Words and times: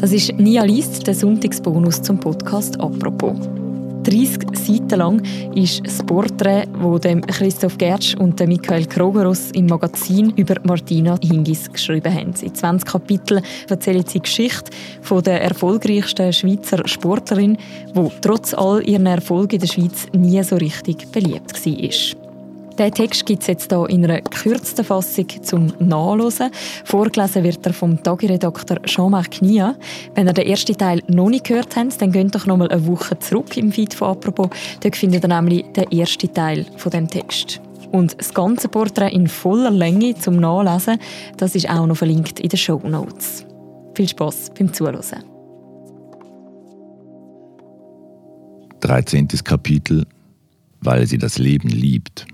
Das 0.00 0.12
ist 0.12 0.38
Nia 0.38 0.64
Liest, 0.64 1.06
der 1.06 1.14
Sonntagsbonus 1.14 2.02
zum 2.02 2.18
Podcast 2.18 2.78
«Apropos». 2.80 3.36
30 4.02 4.58
Seiten 4.58 4.98
lang 4.98 5.22
ist 5.54 5.84
das 5.86 6.02
Porträt, 6.02 6.66
das 7.00 7.36
Christoph 7.38 7.78
Gertsch 7.78 8.14
und 8.16 8.38
Michael 8.46 8.84
Krogeros 8.84 9.50
im 9.52 9.66
Magazin 9.66 10.30
über 10.36 10.56
Martina 10.64 11.16
Hingis 11.22 11.72
geschrieben 11.72 12.12
haben. 12.12 12.34
In 12.42 12.54
20 12.54 12.86
Kapiteln 12.86 13.42
erzählen 13.68 14.04
sie 14.06 14.18
die 14.18 14.22
Geschichte 14.22 14.70
der 15.24 15.42
erfolgreichsten 15.42 16.32
Schweizer 16.34 16.86
Sportlerin, 16.86 17.56
die 17.96 18.08
trotz 18.20 18.52
all 18.52 18.86
ihren 18.86 19.06
Erfolgen 19.06 19.54
in 19.54 19.60
der 19.60 19.68
Schweiz 19.68 20.06
nie 20.12 20.42
so 20.42 20.56
richtig 20.56 21.10
beliebt 21.10 21.54
war. 21.54 22.23
Der 22.78 22.90
Text 22.90 23.24
gibt 23.24 23.42
es 23.42 23.46
jetzt 23.46 23.70
hier 23.70 23.88
in 23.88 24.04
einer 24.04 24.20
gekürzten 24.20 24.84
Fassung 24.84 25.26
zum 25.42 25.72
Nachlesen. 25.78 26.50
Vorgelesen 26.84 27.44
wird 27.44 27.64
er 27.64 27.72
vom 27.72 28.02
Tagiredakteur 28.02 28.82
Jean-Marc 28.82 29.30
Knia. 29.30 29.76
Wenn 30.16 30.26
ihr 30.26 30.32
den 30.32 30.48
ersten 30.48 30.76
Teil 30.76 31.00
noch 31.06 31.28
nicht 31.28 31.44
gehört 31.44 31.76
habt, 31.76 32.02
dann 32.02 32.10
geht 32.10 32.34
doch 32.34 32.46
noch 32.46 32.56
mal 32.56 32.68
eine 32.68 32.84
Woche 32.84 33.16
zurück 33.20 33.56
im 33.56 33.70
Feed 33.70 33.94
von 33.94 34.08
«Apropos». 34.08 34.50
Dort 34.80 34.96
findet 34.96 35.22
ihr 35.22 35.28
nämlich 35.28 35.64
den 35.72 35.90
ersten 35.92 36.34
Teil 36.34 36.66
von 36.76 36.90
dem 36.90 37.08
Text. 37.08 37.60
Und 37.92 38.18
das 38.18 38.34
ganze 38.34 38.68
Porträt 38.68 39.12
in 39.12 39.28
voller 39.28 39.70
Länge 39.70 40.16
zum 40.16 40.36
Nachlesen, 40.36 40.98
das 41.36 41.54
ist 41.54 41.70
auch 41.70 41.86
noch 41.86 41.96
verlinkt 41.96 42.40
in 42.40 42.48
den 42.48 42.58
Show 42.58 42.80
Notes. 42.82 43.46
Viel 43.94 44.08
Spaß 44.08 44.50
beim 44.58 44.72
Zuhören. 44.74 45.00
13. 48.80 49.28
Kapitel 49.44 50.06
Weil 50.80 51.06
sie 51.06 51.18
das 51.18 51.38
Leben 51.38 51.68
liebt. 51.68 52.26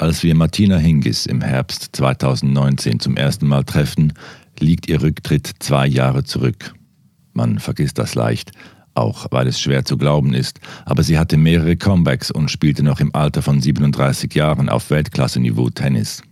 Als 0.00 0.22
wir 0.22 0.36
Martina 0.36 0.76
Hingis 0.76 1.26
im 1.26 1.40
Herbst 1.40 1.88
2019 1.96 3.00
zum 3.00 3.16
ersten 3.16 3.48
Mal 3.48 3.64
treffen, 3.64 4.12
liegt 4.60 4.88
ihr 4.88 5.02
Rücktritt 5.02 5.50
zwei 5.58 5.88
Jahre 5.88 6.22
zurück. 6.22 6.72
Man 7.32 7.58
vergisst 7.58 7.98
das 7.98 8.14
leicht, 8.14 8.52
auch 8.94 9.26
weil 9.32 9.48
es 9.48 9.60
schwer 9.60 9.84
zu 9.84 9.98
glauben 9.98 10.34
ist, 10.34 10.60
aber 10.84 11.02
sie 11.02 11.18
hatte 11.18 11.36
mehrere 11.36 11.76
Comebacks 11.76 12.30
und 12.30 12.48
spielte 12.48 12.84
noch 12.84 13.00
im 13.00 13.12
Alter 13.12 13.42
von 13.42 13.60
37 13.60 14.32
Jahren 14.34 14.68
auf 14.68 14.88
Weltklasseniveau 14.90 15.70
Tennis. 15.70 16.22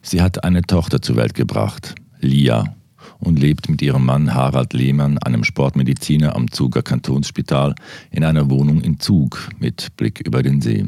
Sie 0.00 0.22
hat 0.22 0.44
eine 0.44 0.62
Tochter 0.62 1.02
zur 1.02 1.16
Welt 1.16 1.34
gebracht, 1.34 1.96
Lia, 2.20 2.76
und 3.18 3.40
lebt 3.40 3.68
mit 3.68 3.82
ihrem 3.82 4.04
Mann 4.04 4.32
Harald 4.32 4.72
Lehmann, 4.74 5.18
einem 5.18 5.42
Sportmediziner 5.42 6.36
am 6.36 6.52
Zuger 6.52 6.82
Kantonsspital, 6.82 7.74
in 8.12 8.22
einer 8.22 8.48
Wohnung 8.48 8.80
in 8.80 9.00
Zug 9.00 9.48
mit 9.58 9.96
Blick 9.96 10.20
über 10.24 10.44
den 10.44 10.60
See. 10.60 10.86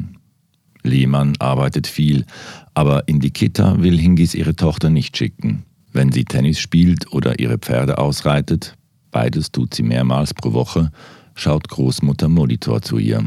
Lehmann 0.83 1.33
arbeitet 1.39 1.87
viel, 1.87 2.25
aber 2.73 3.07
in 3.07 3.19
die 3.19 3.31
Kita 3.31 3.81
will 3.81 3.99
Hingis 3.99 4.35
ihre 4.35 4.55
Tochter 4.55 4.89
nicht 4.89 5.17
schicken. 5.17 5.63
Wenn 5.93 6.11
sie 6.11 6.25
Tennis 6.25 6.59
spielt 6.59 7.11
oder 7.11 7.39
ihre 7.39 7.57
Pferde 7.57 7.97
ausreitet, 7.97 8.75
beides 9.11 9.51
tut 9.51 9.73
sie 9.73 9.83
mehrmals 9.83 10.33
pro 10.33 10.53
Woche, 10.53 10.91
schaut 11.35 11.67
Großmutter 11.67 12.29
Monitor 12.29 12.81
zu 12.81 12.97
ihr. 12.97 13.23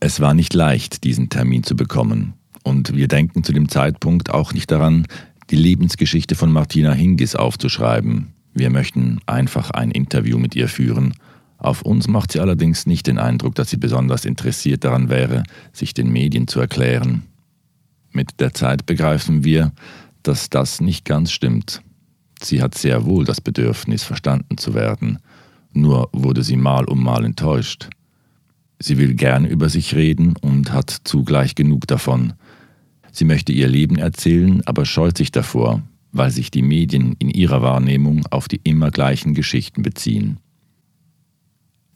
Es 0.00 0.20
war 0.20 0.34
nicht 0.34 0.54
leicht, 0.54 1.04
diesen 1.04 1.28
Termin 1.28 1.62
zu 1.62 1.76
bekommen. 1.76 2.34
Und 2.62 2.96
wir 2.96 3.08
denken 3.08 3.44
zu 3.44 3.52
dem 3.52 3.68
Zeitpunkt 3.68 4.30
auch 4.30 4.52
nicht 4.52 4.70
daran, 4.70 5.06
die 5.50 5.56
Lebensgeschichte 5.56 6.34
von 6.34 6.50
Martina 6.50 6.92
Hingis 6.92 7.36
aufzuschreiben. 7.36 8.32
Wir 8.52 8.70
möchten 8.70 9.20
einfach 9.26 9.70
ein 9.70 9.92
Interview 9.92 10.38
mit 10.38 10.56
ihr 10.56 10.68
führen 10.68 11.14
auf 11.58 11.82
uns 11.82 12.06
macht 12.08 12.32
sie 12.32 12.40
allerdings 12.40 12.86
nicht 12.86 13.06
den 13.06 13.18
Eindruck, 13.18 13.54
dass 13.54 13.70
sie 13.70 13.78
besonders 13.78 14.24
interessiert 14.24 14.84
daran 14.84 15.08
wäre, 15.08 15.42
sich 15.72 15.94
den 15.94 16.10
Medien 16.10 16.48
zu 16.48 16.60
erklären. 16.60 17.22
Mit 18.12 18.40
der 18.40 18.52
Zeit 18.52 18.86
begreifen 18.86 19.44
wir, 19.44 19.72
dass 20.22 20.50
das 20.50 20.80
nicht 20.80 21.04
ganz 21.04 21.32
stimmt. 21.32 21.82
Sie 22.42 22.60
hat 22.60 22.76
sehr 22.76 23.06
wohl 23.06 23.24
das 23.24 23.40
Bedürfnis, 23.40 24.04
verstanden 24.04 24.58
zu 24.58 24.74
werden, 24.74 25.18
nur 25.72 26.10
wurde 26.12 26.42
sie 26.42 26.56
mal 26.56 26.84
um 26.84 27.02
mal 27.02 27.24
enttäuscht. 27.24 27.88
Sie 28.78 28.98
will 28.98 29.14
gern 29.14 29.46
über 29.46 29.68
sich 29.68 29.94
reden 29.94 30.34
und 30.40 30.72
hat 30.72 30.94
zugleich 31.04 31.54
genug 31.54 31.86
davon. 31.86 32.34
Sie 33.10 33.24
möchte 33.24 33.52
ihr 33.52 33.68
Leben 33.68 33.96
erzählen, 33.96 34.60
aber 34.66 34.84
scheut 34.84 35.16
sich 35.16 35.32
davor, 35.32 35.82
weil 36.12 36.30
sich 36.30 36.50
die 36.50 36.62
Medien 36.62 37.16
in 37.18 37.30
ihrer 37.30 37.62
Wahrnehmung 37.62 38.26
auf 38.30 38.48
die 38.48 38.60
immer 38.64 38.90
gleichen 38.90 39.32
Geschichten 39.32 39.82
beziehen. 39.82 40.38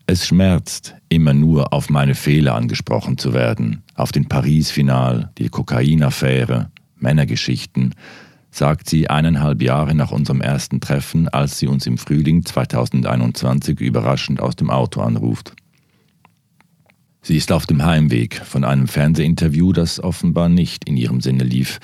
Es 0.07 0.27
schmerzt, 0.27 0.95
immer 1.09 1.33
nur 1.33 1.73
auf 1.73 1.89
meine 1.89 2.15
Fehler 2.15 2.55
angesprochen 2.55 3.17
zu 3.17 3.33
werden, 3.33 3.83
auf 3.95 4.11
den 4.11 4.27
Paris-Final, 4.27 5.31
die 5.37 5.49
Kokainaffäre, 5.49 6.71
Männergeschichten, 6.97 7.95
sagt 8.51 8.89
sie 8.89 9.09
eineinhalb 9.09 9.61
Jahre 9.61 9.95
nach 9.95 10.11
unserem 10.11 10.41
ersten 10.41 10.81
Treffen, 10.81 11.29
als 11.29 11.57
sie 11.57 11.67
uns 11.67 11.87
im 11.87 11.97
Frühling 11.97 12.45
2021 12.45 13.79
überraschend 13.79 14.41
aus 14.41 14.55
dem 14.55 14.69
Auto 14.69 15.01
anruft. 15.01 15.53
Sie 17.21 17.37
ist 17.37 17.51
auf 17.51 17.65
dem 17.65 17.85
Heimweg 17.85 18.35
von 18.43 18.63
einem 18.63 18.87
Fernsehinterview, 18.87 19.73
das 19.73 20.03
offenbar 20.03 20.49
nicht 20.49 20.85
in 20.89 20.97
ihrem 20.97 21.21
Sinne 21.21 21.43
lief, 21.43 21.79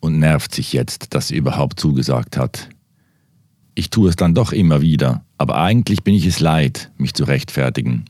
und 0.00 0.18
nervt 0.18 0.54
sich 0.54 0.72
jetzt, 0.72 1.14
dass 1.14 1.28
sie 1.28 1.36
überhaupt 1.36 1.78
zugesagt 1.80 2.36
hat. 2.36 2.68
Ich 3.74 3.88
tue 3.88 4.10
es 4.10 4.16
dann 4.16 4.34
doch 4.34 4.52
immer 4.52 4.82
wieder, 4.82 5.24
aber 5.42 5.56
eigentlich 5.56 6.04
bin 6.04 6.14
ich 6.14 6.24
es 6.24 6.38
leid, 6.38 6.92
mich 6.98 7.14
zu 7.14 7.24
rechtfertigen. 7.24 8.04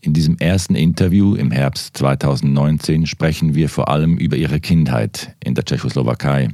In 0.00 0.14
diesem 0.14 0.36
ersten 0.38 0.74
Interview 0.74 1.36
im 1.36 1.52
Herbst 1.52 1.96
2019 1.96 3.06
sprechen 3.06 3.54
wir 3.54 3.68
vor 3.68 3.88
allem 3.88 4.16
über 4.16 4.36
ihre 4.36 4.58
Kindheit 4.58 5.36
in 5.44 5.54
der 5.54 5.64
Tschechoslowakei. 5.64 6.48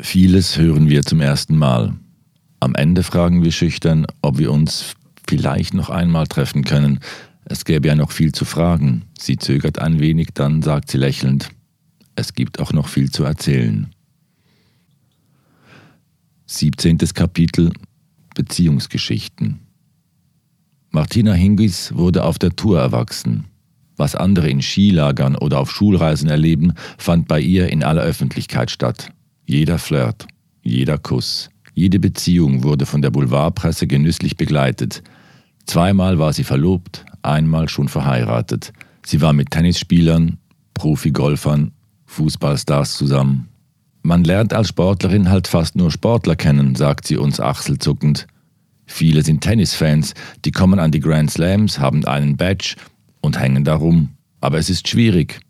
Vieles 0.00 0.56
hören 0.56 0.88
wir 0.88 1.02
zum 1.02 1.20
ersten 1.20 1.58
Mal. 1.58 1.92
Am 2.60 2.74
Ende 2.74 3.02
fragen 3.02 3.44
wir 3.44 3.52
schüchtern, 3.52 4.06
ob 4.22 4.38
wir 4.38 4.50
uns 4.50 4.94
vielleicht 5.28 5.74
noch 5.74 5.90
einmal 5.90 6.26
treffen 6.26 6.64
können. 6.64 7.00
Es 7.44 7.66
gäbe 7.66 7.88
ja 7.88 7.94
noch 7.94 8.10
viel 8.10 8.32
zu 8.32 8.46
fragen. 8.46 9.02
Sie 9.18 9.36
zögert 9.36 9.78
ein 9.78 10.00
wenig, 10.00 10.28
dann 10.32 10.62
sagt 10.62 10.90
sie 10.90 10.96
lächelnd, 10.96 11.50
es 12.16 12.32
gibt 12.32 12.58
auch 12.58 12.72
noch 12.72 12.88
viel 12.88 13.10
zu 13.10 13.22
erzählen. 13.22 13.88
17. 16.46 16.96
Kapitel 17.12 17.70
Beziehungsgeschichten 18.40 19.60
Martina 20.92 21.34
Hingis 21.34 21.94
wurde 21.94 22.24
auf 22.24 22.38
der 22.38 22.56
Tour 22.56 22.80
erwachsen. 22.80 23.44
Was 23.96 24.14
andere 24.14 24.48
in 24.48 24.62
Skilagern 24.62 25.36
oder 25.36 25.58
auf 25.58 25.70
Schulreisen 25.70 26.30
erleben, 26.30 26.72
fand 26.96 27.28
bei 27.28 27.38
ihr 27.38 27.68
in 27.68 27.84
aller 27.84 28.00
Öffentlichkeit 28.00 28.70
statt. 28.70 29.12
Jeder 29.44 29.78
Flirt, 29.78 30.26
jeder 30.62 30.96
Kuss, 30.96 31.50
jede 31.74 31.98
Beziehung 31.98 32.64
wurde 32.64 32.86
von 32.86 33.02
der 33.02 33.10
Boulevardpresse 33.10 33.86
genüsslich 33.86 34.38
begleitet. 34.38 35.02
Zweimal 35.66 36.18
war 36.18 36.32
sie 36.32 36.44
verlobt, 36.44 37.04
einmal 37.20 37.68
schon 37.68 37.88
verheiratet. 37.88 38.72
Sie 39.04 39.20
war 39.20 39.34
mit 39.34 39.50
Tennisspielern, 39.50 40.38
Profi-Golfern, 40.72 41.72
Fußballstars 42.06 42.96
zusammen. 42.96 43.49
Man 44.02 44.24
lernt 44.24 44.52
als 44.52 44.68
Sportlerin 44.68 45.30
halt 45.30 45.46
fast 45.46 45.76
nur 45.76 45.90
Sportler 45.90 46.36
kennen, 46.36 46.74
sagt 46.74 47.06
sie 47.06 47.16
uns 47.16 47.38
achselzuckend. 47.38 48.26
Viele 48.86 49.22
sind 49.22 49.42
Tennisfans, 49.42 50.14
die 50.44 50.50
kommen 50.50 50.78
an 50.78 50.90
die 50.90 51.00
Grand 51.00 51.30
Slams, 51.30 51.78
haben 51.78 52.04
einen 52.06 52.36
Badge 52.36 52.76
und 53.20 53.38
hängen 53.38 53.64
darum. 53.64 54.10
Aber 54.40 54.58
es 54.58 54.70
ist 54.70 54.88
schwierig. 54.88 55.40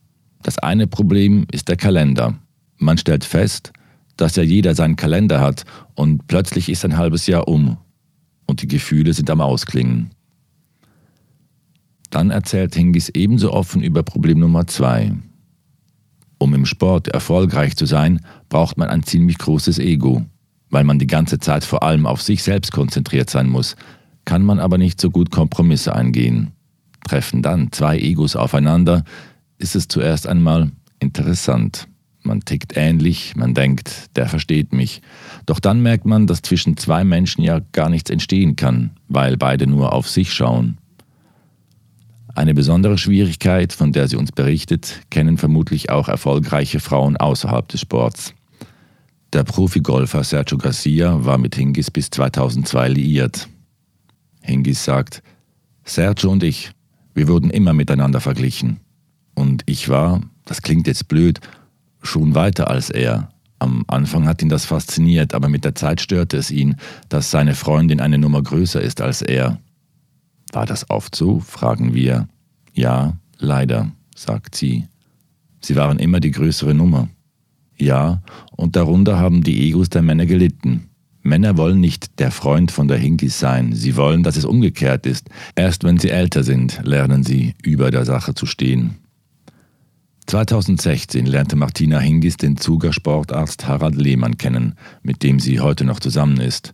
Das 0.42 0.58
eine 0.58 0.86
Problem 0.86 1.46
ist 1.52 1.68
der 1.68 1.76
Kalender. 1.76 2.34
Man 2.78 2.98
stellt 2.98 3.24
fest, 3.24 3.72
dass 4.16 4.36
ja 4.36 4.42
jeder 4.42 4.74
seinen 4.74 4.96
Kalender 4.96 5.40
hat 5.40 5.64
und 5.94 6.26
plötzlich 6.26 6.68
ist 6.68 6.84
ein 6.84 6.96
halbes 6.98 7.26
Jahr 7.26 7.48
um 7.48 7.78
und 8.46 8.62
die 8.62 8.68
Gefühle 8.68 9.14
sind 9.14 9.30
am 9.30 9.40
Ausklingen. 9.40 10.10
Dann 12.10 12.30
erzählt 12.30 12.74
Hingis 12.74 13.08
ebenso 13.10 13.52
offen 13.52 13.82
über 13.82 14.02
Problem 14.02 14.40
Nummer 14.40 14.66
zwei. 14.66 15.12
Um 16.42 16.54
im 16.54 16.64
Sport 16.64 17.08
erfolgreich 17.08 17.76
zu 17.76 17.84
sein, 17.84 18.24
braucht 18.48 18.78
man 18.78 18.88
ein 18.88 19.02
ziemlich 19.02 19.36
großes 19.36 19.78
Ego. 19.78 20.24
Weil 20.70 20.84
man 20.84 20.98
die 20.98 21.06
ganze 21.06 21.38
Zeit 21.38 21.64
vor 21.64 21.82
allem 21.82 22.06
auf 22.06 22.22
sich 22.22 22.42
selbst 22.42 22.72
konzentriert 22.72 23.28
sein 23.28 23.46
muss, 23.46 23.76
kann 24.24 24.42
man 24.42 24.58
aber 24.58 24.78
nicht 24.78 24.98
so 25.00 25.10
gut 25.10 25.30
Kompromisse 25.30 25.94
eingehen. 25.94 26.52
Treffen 27.06 27.42
dann 27.42 27.72
zwei 27.72 27.98
Egos 27.98 28.36
aufeinander, 28.36 29.04
ist 29.58 29.76
es 29.76 29.86
zuerst 29.88 30.26
einmal 30.26 30.72
interessant. 30.98 31.86
Man 32.22 32.40
tickt 32.40 32.74
ähnlich, 32.74 33.36
man 33.36 33.52
denkt, 33.52 34.16
der 34.16 34.26
versteht 34.26 34.72
mich. 34.72 35.02
Doch 35.44 35.60
dann 35.60 35.82
merkt 35.82 36.06
man, 36.06 36.26
dass 36.26 36.40
zwischen 36.40 36.78
zwei 36.78 37.04
Menschen 37.04 37.42
ja 37.42 37.60
gar 37.72 37.90
nichts 37.90 38.08
entstehen 38.08 38.56
kann, 38.56 38.92
weil 39.08 39.36
beide 39.36 39.66
nur 39.66 39.92
auf 39.92 40.08
sich 40.08 40.32
schauen. 40.32 40.78
Eine 42.34 42.54
besondere 42.54 42.96
Schwierigkeit, 42.96 43.72
von 43.72 43.92
der 43.92 44.08
sie 44.08 44.16
uns 44.16 44.32
berichtet, 44.32 45.02
kennen 45.10 45.36
vermutlich 45.36 45.90
auch 45.90 46.08
erfolgreiche 46.08 46.80
Frauen 46.80 47.16
außerhalb 47.16 47.68
des 47.68 47.80
Sports. 47.80 48.34
Der 49.32 49.44
Profigolfer 49.44 50.24
Sergio 50.24 50.58
Garcia 50.58 51.24
war 51.24 51.38
mit 51.38 51.54
Hingis 51.54 51.90
bis 51.90 52.10
2002 52.10 52.88
liiert. 52.88 53.48
Hingis 54.42 54.84
sagt, 54.84 55.22
Sergio 55.84 56.30
und 56.30 56.42
ich, 56.42 56.72
wir 57.14 57.28
wurden 57.28 57.50
immer 57.50 57.72
miteinander 57.72 58.20
verglichen. 58.20 58.80
Und 59.34 59.62
ich 59.66 59.88
war, 59.88 60.20
das 60.44 60.62
klingt 60.62 60.86
jetzt 60.86 61.08
blöd, 61.08 61.40
schon 62.02 62.34
weiter 62.34 62.68
als 62.68 62.90
er. 62.90 63.30
Am 63.58 63.84
Anfang 63.88 64.26
hat 64.26 64.42
ihn 64.42 64.48
das 64.48 64.64
fasziniert, 64.64 65.34
aber 65.34 65.48
mit 65.48 65.64
der 65.64 65.74
Zeit 65.74 66.00
störte 66.00 66.36
es 66.36 66.50
ihn, 66.50 66.76
dass 67.08 67.30
seine 67.30 67.54
Freundin 67.54 68.00
eine 68.00 68.18
Nummer 68.18 68.42
größer 68.42 68.80
ist 68.80 69.00
als 69.00 69.22
er. 69.22 69.58
War 70.52 70.66
das 70.66 70.90
oft 70.90 71.14
so? 71.14 71.40
fragen 71.40 71.94
wir. 71.94 72.28
Ja, 72.72 73.16
leider, 73.38 73.90
sagt 74.14 74.54
sie. 74.54 74.88
Sie 75.60 75.76
waren 75.76 75.98
immer 75.98 76.20
die 76.20 76.30
größere 76.30 76.74
Nummer. 76.74 77.08
Ja, 77.76 78.22
und 78.52 78.76
darunter 78.76 79.18
haben 79.18 79.42
die 79.42 79.68
Egos 79.68 79.88
der 79.90 80.02
Männer 80.02 80.26
gelitten. 80.26 80.90
Männer 81.22 81.56
wollen 81.56 81.80
nicht 81.80 82.18
der 82.18 82.30
Freund 82.30 82.70
von 82.70 82.88
der 82.88 82.98
Hinkis 82.98 83.38
sein, 83.38 83.74
sie 83.74 83.96
wollen, 83.96 84.22
dass 84.22 84.36
es 84.36 84.44
umgekehrt 84.44 85.06
ist. 85.06 85.28
Erst 85.54 85.84
wenn 85.84 85.98
sie 85.98 86.10
älter 86.10 86.44
sind, 86.44 86.80
lernen 86.82 87.22
sie, 87.22 87.54
über 87.62 87.90
der 87.90 88.04
Sache 88.04 88.34
zu 88.34 88.46
stehen. 88.46 88.96
2016 90.26 91.26
lernte 91.26 91.56
Martina 91.56 91.98
Hingis 91.98 92.36
den 92.36 92.56
Zuger 92.56 92.92
Sportarzt 92.92 93.66
Harald 93.66 93.96
Lehmann 93.96 94.38
kennen, 94.38 94.74
mit 95.02 95.22
dem 95.22 95.40
sie 95.40 95.60
heute 95.60 95.84
noch 95.84 96.00
zusammen 96.00 96.38
ist. 96.38 96.72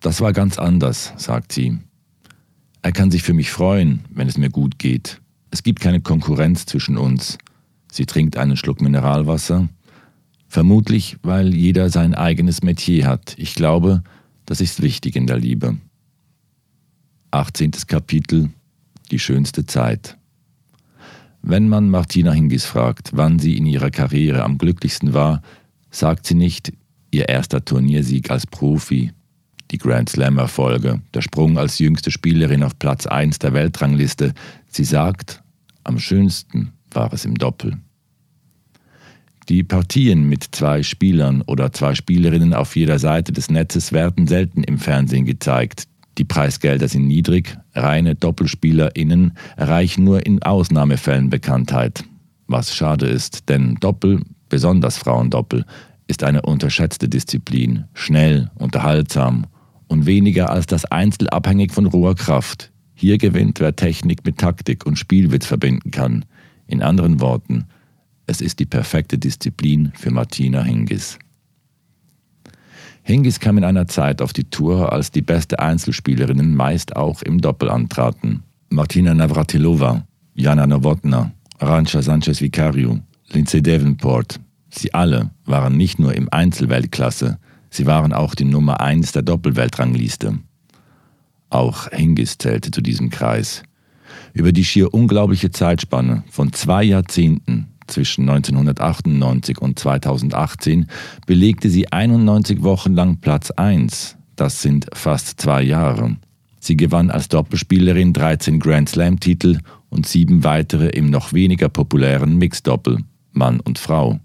Das 0.00 0.20
war 0.20 0.32
ganz 0.32 0.58
anders, 0.58 1.12
sagt 1.16 1.52
sie. 1.52 1.78
Er 2.82 2.92
kann 2.92 3.10
sich 3.10 3.22
für 3.22 3.34
mich 3.34 3.50
freuen, 3.50 4.00
wenn 4.10 4.28
es 4.28 4.38
mir 4.38 4.50
gut 4.50 4.78
geht. 4.78 5.20
Es 5.50 5.62
gibt 5.62 5.80
keine 5.80 6.00
Konkurrenz 6.00 6.66
zwischen 6.66 6.96
uns. 6.96 7.38
Sie 7.92 8.06
trinkt 8.06 8.36
einen 8.36 8.56
Schluck 8.56 8.80
Mineralwasser. 8.80 9.68
Vermutlich, 10.48 11.16
weil 11.22 11.54
jeder 11.54 11.90
sein 11.90 12.14
eigenes 12.14 12.62
Metier 12.62 13.06
hat. 13.06 13.34
Ich 13.36 13.54
glaube, 13.54 14.02
das 14.46 14.60
ist 14.60 14.82
wichtig 14.82 15.16
in 15.16 15.26
der 15.26 15.38
Liebe. 15.38 15.76
18. 17.32 17.72
Kapitel 17.86 18.50
Die 19.10 19.18
schönste 19.18 19.66
Zeit. 19.66 20.16
Wenn 21.42 21.68
man 21.68 21.88
Martina 21.88 22.32
Hingis 22.32 22.64
fragt, 22.64 23.10
wann 23.12 23.38
sie 23.38 23.56
in 23.56 23.66
ihrer 23.66 23.90
Karriere 23.90 24.42
am 24.42 24.58
glücklichsten 24.58 25.14
war, 25.14 25.42
sagt 25.90 26.26
sie 26.26 26.34
nicht 26.34 26.72
ihr 27.10 27.28
erster 27.28 27.64
Turniersieg 27.64 28.30
als 28.30 28.46
Profi, 28.46 29.12
die 29.70 29.78
Grand 29.78 30.08
Slam-Erfolge, 30.08 31.00
der 31.14 31.22
Sprung 31.22 31.58
als 31.58 31.78
jüngste 31.78 32.10
Spielerin 32.10 32.62
auf 32.62 32.78
Platz 32.78 33.06
1 33.06 33.38
der 33.38 33.54
Weltrangliste. 33.54 34.34
Sie 34.66 34.84
sagt, 34.84 35.42
am 35.84 35.98
schönsten 35.98 36.72
war 36.92 37.12
es 37.12 37.24
im 37.24 37.36
Doppel. 37.36 37.76
Die 39.48 39.62
Partien 39.62 40.28
mit 40.28 40.44
zwei 40.52 40.82
Spielern 40.82 41.42
oder 41.42 41.72
zwei 41.72 41.94
Spielerinnen 41.94 42.54
auf 42.54 42.76
jeder 42.76 42.98
Seite 42.98 43.32
des 43.32 43.50
Netzes 43.50 43.92
werden 43.92 44.26
selten 44.26 44.62
im 44.62 44.78
Fernsehen 44.78 45.24
gezeigt. 45.24 45.84
Die 46.18 46.24
Preisgelder 46.24 46.86
sind 46.86 47.06
niedrig, 47.06 47.56
reine 47.74 48.14
DoppelspielerInnen 48.14 49.36
erreichen 49.56 50.04
nur 50.04 50.24
in 50.26 50.42
Ausnahmefällen 50.42 51.30
Bekanntheit. 51.30 52.04
Was 52.46 52.74
schade 52.74 53.06
ist, 53.06 53.48
denn 53.48 53.76
Doppel, 53.80 54.20
besonders 54.48 54.98
Frauendoppel, 54.98 55.64
ist 56.06 56.24
eine 56.24 56.42
unterschätzte 56.42 57.08
Disziplin, 57.08 57.84
schnell, 57.94 58.50
unterhaltsam 58.56 59.46
und 59.90 60.06
weniger 60.06 60.50
als 60.50 60.66
das 60.66 60.84
Einzel 60.84 61.28
abhängig 61.30 61.72
von 61.72 61.84
roher 61.84 62.14
Kraft. 62.14 62.70
Hier 62.94 63.18
gewinnt, 63.18 63.58
wer 63.58 63.74
Technik 63.74 64.24
mit 64.24 64.38
Taktik 64.38 64.86
und 64.86 64.98
Spielwitz 64.98 65.46
verbinden 65.46 65.90
kann. 65.90 66.24
In 66.68 66.80
anderen 66.80 67.20
Worten, 67.20 67.64
es 68.26 68.40
ist 68.40 68.60
die 68.60 68.66
perfekte 68.66 69.18
Disziplin 69.18 69.92
für 69.96 70.12
Martina 70.12 70.62
Hingis. 70.62 71.18
Hingis 73.02 73.40
kam 73.40 73.58
in 73.58 73.64
einer 73.64 73.88
Zeit 73.88 74.22
auf 74.22 74.32
die 74.32 74.44
Tour, 74.44 74.92
als 74.92 75.10
die 75.10 75.22
beste 75.22 75.58
Einzelspielerinnen 75.58 76.54
meist 76.54 76.94
auch 76.94 77.22
im 77.22 77.40
Doppel 77.40 77.68
antraten. 77.68 78.44
Martina 78.68 79.12
Navratilova, 79.12 80.06
Jana 80.34 80.68
Novotna, 80.68 81.32
Arancha 81.58 82.00
Sanchez 82.00 82.40
Vicario, 82.40 83.00
Lindsay 83.32 83.60
Davenport, 83.60 84.38
sie 84.68 84.94
alle 84.94 85.30
waren 85.46 85.76
nicht 85.76 85.98
nur 85.98 86.14
im 86.14 86.28
Einzelweltklasse, 86.30 87.40
sie 87.70 87.86
waren 87.86 88.12
auch 88.12 88.34
die 88.34 88.44
Nummer 88.44 88.80
1 88.80 89.12
der 89.12 89.22
Doppelweltrangliste. 89.22 90.38
Auch 91.48 91.88
Hingis 91.88 92.38
zählte 92.38 92.70
zu 92.70 92.80
diesem 92.80 93.10
Kreis. 93.10 93.62
Über 94.32 94.52
die 94.52 94.64
schier 94.64 94.92
unglaubliche 94.94 95.50
Zeitspanne 95.50 96.24
von 96.30 96.52
zwei 96.52 96.84
Jahrzehnten 96.84 97.68
zwischen 97.86 98.28
1998 98.28 99.58
und 99.58 99.78
2018 99.78 100.86
belegte 101.26 101.68
sie 101.68 101.92
91 101.92 102.62
Wochen 102.62 102.94
lang 102.94 103.16
Platz 103.16 103.50
1. 103.50 104.16
Das 104.36 104.62
sind 104.62 104.86
fast 104.92 105.40
zwei 105.40 105.62
Jahre. 105.62 106.16
Sie 106.60 106.76
gewann 106.76 107.10
als 107.10 107.28
Doppelspielerin 107.28 108.12
13 108.12 108.60
Grand 108.60 108.88
Slam-Titel 108.88 109.58
und 109.88 110.06
sieben 110.06 110.44
weitere 110.44 110.88
im 110.90 111.10
noch 111.10 111.32
weniger 111.32 111.68
populären 111.68 112.36
Mixdoppel, 112.36 112.98
Mann 113.32 113.60
und 113.60 113.78
Frau. 113.78 114.20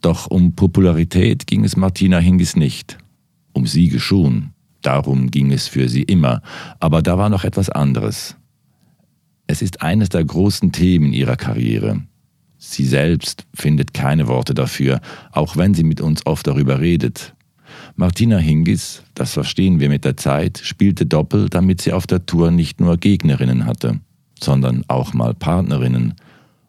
Doch 0.00 0.26
um 0.26 0.54
Popularität 0.54 1.46
ging 1.46 1.64
es 1.64 1.76
Martina 1.76 2.18
Hingis 2.18 2.56
nicht. 2.56 2.98
Um 3.52 3.66
Siege 3.66 4.00
schon. 4.00 4.50
Darum 4.82 5.30
ging 5.30 5.52
es 5.52 5.68
für 5.68 5.88
sie 5.88 6.02
immer. 6.02 6.42
Aber 6.78 7.02
da 7.02 7.18
war 7.18 7.28
noch 7.28 7.44
etwas 7.44 7.68
anderes. 7.68 8.36
Es 9.46 9.62
ist 9.62 9.82
eines 9.82 10.08
der 10.08 10.24
großen 10.24 10.72
Themen 10.72 11.12
ihrer 11.12 11.36
Karriere. 11.36 12.02
Sie 12.56 12.84
selbst 12.84 13.46
findet 13.54 13.94
keine 13.94 14.28
Worte 14.28 14.54
dafür, 14.54 15.00
auch 15.32 15.56
wenn 15.56 15.74
sie 15.74 15.82
mit 15.82 16.00
uns 16.00 16.24
oft 16.26 16.46
darüber 16.46 16.80
redet. 16.80 17.34
Martina 17.96 18.38
Hingis, 18.38 19.02
das 19.14 19.32
verstehen 19.32 19.80
wir 19.80 19.88
mit 19.88 20.04
der 20.04 20.16
Zeit, 20.16 20.60
spielte 20.62 21.06
Doppel, 21.06 21.48
damit 21.48 21.80
sie 21.80 21.92
auf 21.92 22.06
der 22.06 22.26
Tour 22.26 22.50
nicht 22.50 22.80
nur 22.80 22.96
Gegnerinnen 22.96 23.66
hatte, 23.66 24.00
sondern 24.40 24.84
auch 24.88 25.14
mal 25.14 25.34
Partnerinnen, 25.34 26.14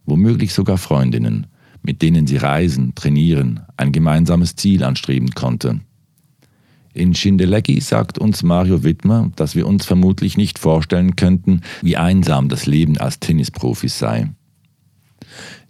womöglich 0.05 0.53
sogar 0.53 0.77
Freundinnen, 0.77 1.47
mit 1.83 2.01
denen 2.01 2.27
sie 2.27 2.37
reisen, 2.37 2.93
trainieren, 2.95 3.61
ein 3.77 3.91
gemeinsames 3.91 4.55
Ziel 4.55 4.83
anstreben 4.83 5.31
konnte. 5.31 5.81
In 6.93 7.15
Schindelecki 7.15 7.79
sagt 7.79 8.17
uns 8.17 8.43
Mario 8.43 8.83
Wittmer, 8.83 9.31
dass 9.35 9.55
wir 9.55 9.65
uns 9.65 9.85
vermutlich 9.85 10.35
nicht 10.35 10.59
vorstellen 10.59 11.15
könnten, 11.15 11.61
wie 11.81 11.95
einsam 11.95 12.49
das 12.49 12.65
Leben 12.65 12.97
als 12.97 13.19
Tennisprofis 13.19 13.97
sei. 13.97 14.29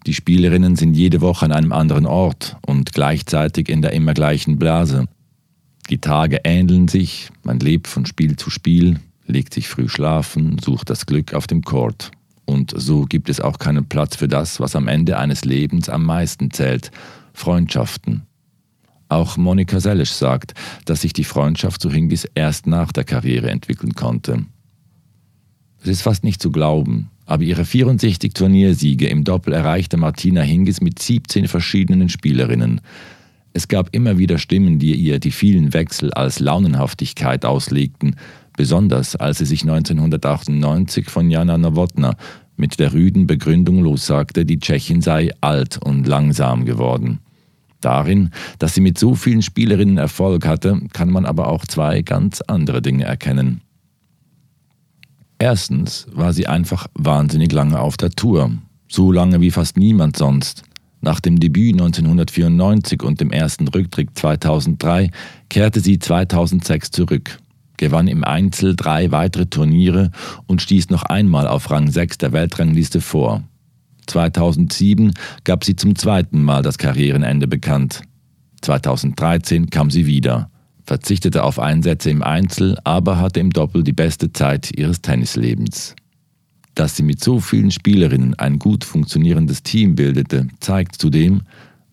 Die 0.08 0.16
Spielerinnen 0.16 0.76
sind 0.76 0.96
jede 0.96 1.22
Woche 1.22 1.46
an 1.46 1.52
einem 1.52 1.74
anderen 1.74 2.08
Ort 2.08 2.58
und 2.66 2.92
gleichzeitig 2.92 3.70
in 3.70 3.84
der 3.84 3.94
immer 3.94 4.16
gleichen 4.16 4.58
Blase. 4.58 5.06
Die 5.92 6.00
Tage 6.00 6.40
ähneln 6.44 6.88
sich, 6.88 7.30
man 7.44 7.60
lebt 7.60 7.88
von 7.88 8.08
Spiel 8.08 8.36
zu 8.36 8.50
Spiel, 8.50 9.00
legt 9.28 9.54
sich 9.54 9.68
früh 9.68 9.90
schlafen, 9.90 10.58
sucht 10.58 10.90
das 10.90 11.06
Glück 11.06 11.36
auf 11.36 11.46
dem 11.46 11.62
Court. 11.62 12.12
Und 12.52 12.74
so 12.76 13.06
gibt 13.06 13.30
es 13.30 13.40
auch 13.40 13.60
keinen 13.60 13.86
Platz 13.86 14.18
für 14.18 14.28
das, 14.28 14.60
was 14.60 14.76
am 14.76 14.90
Ende 14.90 15.18
eines 15.18 15.46
Lebens 15.46 15.88
am 15.88 16.06
meisten 16.06 16.52
zählt, 16.52 16.92
Freundschaften. 17.34 18.24
Auch 19.08 19.38
Monika 19.38 19.80
Selisch 19.80 20.12
sagt, 20.12 20.54
dass 20.84 21.02
sich 21.02 21.14
die 21.14 21.24
Freundschaft 21.24 21.82
zu 21.82 21.90
Hingis 21.90 22.28
erst 22.36 22.68
nach 22.68 22.92
der 22.92 23.06
Karriere 23.06 23.50
entwickeln 23.50 23.94
konnte. 23.94 24.46
Es 25.82 25.88
ist 25.88 26.02
fast 26.02 26.26
nicht 26.26 26.42
zu 26.42 26.52
glauben, 26.52 27.10
aber 27.26 27.44
ihre 27.44 27.64
64 27.64 28.34
Turniersiege 28.34 29.08
im 29.08 29.24
Doppel 29.24 29.54
erreichte 29.54 29.96
Martina 29.96 30.42
Hingis 30.42 30.82
mit 30.82 31.00
17 31.00 31.48
verschiedenen 31.48 32.10
Spielerinnen. 32.10 32.82
Es 33.54 33.70
gab 33.70 33.96
immer 33.96 34.18
wieder 34.18 34.38
Stimmen, 34.38 34.78
die 34.78 34.94
ihr 34.94 35.20
die 35.20 35.32
vielen 35.32 35.74
Wechsel 35.74 36.14
als 36.14 36.40
Launenhaftigkeit 36.40 37.46
auslegten, 37.46 38.18
besonders 38.62 39.16
als 39.16 39.40
sie 39.40 39.46
sich 39.46 39.64
1998 39.64 41.10
von 41.10 41.32
Jana 41.32 41.58
Nowotna 41.58 42.14
mit 42.58 42.78
der 42.78 42.94
rüden 42.94 43.26
Begründung 43.26 43.82
lossagte, 43.82 44.46
die 44.46 44.60
Tschechin 44.60 45.02
sei 45.02 45.32
alt 45.42 45.80
und 45.84 46.06
langsam 46.06 46.64
geworden. 46.64 47.22
Darin, 47.80 48.30
dass 48.60 48.76
sie 48.76 48.82
mit 48.82 49.00
so 49.00 49.16
vielen 49.16 49.42
Spielerinnen 49.42 49.98
Erfolg 49.98 50.46
hatte, 50.46 50.80
kann 50.94 51.10
man 51.10 51.26
aber 51.26 51.48
auch 51.48 51.66
zwei 51.66 52.04
ganz 52.04 52.42
andere 52.42 52.84
Dinge 52.84 53.06
erkennen. 53.06 53.62
Erstens 55.40 56.06
war 56.14 56.32
sie 56.32 56.46
einfach 56.46 56.86
wahnsinnig 56.94 57.52
lange 57.52 57.80
auf 57.80 57.98
der 57.98 58.12
Tour, 58.12 58.52
so 58.88 59.12
lange 59.12 59.42
wie 59.42 59.50
fast 59.50 59.76
niemand 59.76 60.18
sonst. 60.18 60.62
Nach 61.02 61.20
dem 61.20 61.40
Debüt 61.40 61.74
1994 61.74 63.02
und 63.02 63.22
dem 63.22 63.32
ersten 63.32 63.68
Rücktritt 63.70 64.10
2003 64.14 65.10
kehrte 65.50 65.80
sie 65.80 65.98
2006 65.98 66.92
zurück, 66.92 67.40
gewann 67.78 68.08
im 68.08 68.24
Einzel 68.24 68.76
drei 68.76 69.12
weitere 69.12 69.46
Turniere 69.46 70.12
und 70.48 70.62
stieß 70.62 70.90
noch 70.90 71.04
einmal 71.04 71.48
auf 71.48 71.70
Rang 71.72 71.90
6 71.90 72.18
der 72.20 72.32
Weltrangliste 72.32 73.02
vor. 73.02 73.44
2007 74.08 75.14
gab 75.44 75.64
sie 75.64 75.76
zum 75.76 75.96
zweiten 75.96 76.44
Mal 76.44 76.64
das 76.64 76.78
Karrierenende 76.78 77.48
bekannt. 77.48 78.02
2013 78.62 79.70
kam 79.70 79.90
sie 79.90 80.06
wieder 80.06 80.52
verzichtete 80.92 81.44
auf 81.44 81.58
Einsätze 81.58 82.10
im 82.10 82.22
Einzel, 82.22 82.78
aber 82.84 83.18
hatte 83.18 83.40
im 83.40 83.52
Doppel 83.52 83.82
die 83.84 83.94
beste 83.94 84.34
Zeit 84.34 84.78
ihres 84.78 85.02
Tennislebens. 85.02 85.96
Dass 86.76 86.98
sie 86.98 87.04
mit 87.04 87.24
so 87.24 87.40
vielen 87.40 87.72
Spielerinnen 87.72 88.36
ein 88.36 88.60
gut 88.60 88.84
funktionierendes 88.84 89.64
Team 89.64 89.96
bildete, 89.96 90.48
zeigt 90.60 90.96
zudem, 90.96 91.44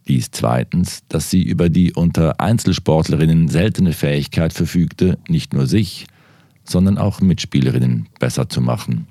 dies 0.08 0.30
zweitens, 0.30 1.02
dass 1.08 1.30
sie 1.30 1.42
über 1.42 1.68
die 1.68 1.92
unter 1.92 2.40
Einzelsportlerinnen 2.40 3.48
seltene 3.48 3.92
Fähigkeit 3.92 4.52
verfügte, 4.54 5.18
nicht 5.28 5.52
nur 5.52 5.66
sich, 5.66 6.06
sondern 6.64 6.98
auch 6.98 7.20
Mitspielerinnen 7.20 8.08
besser 8.18 8.48
zu 8.48 8.60
machen. 8.60 9.06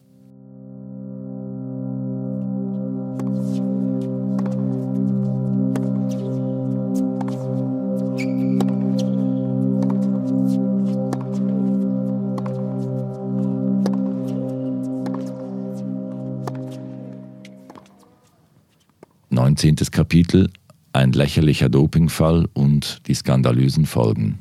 Zehntes 19.58 19.90
Kapitel 19.90 20.52
ein 20.98 21.12
lächerlicher 21.12 21.70
Dopingfall 21.70 22.48
und 22.54 23.08
die 23.08 23.14
skandalösen 23.14 23.86
Folgen. 23.86 24.40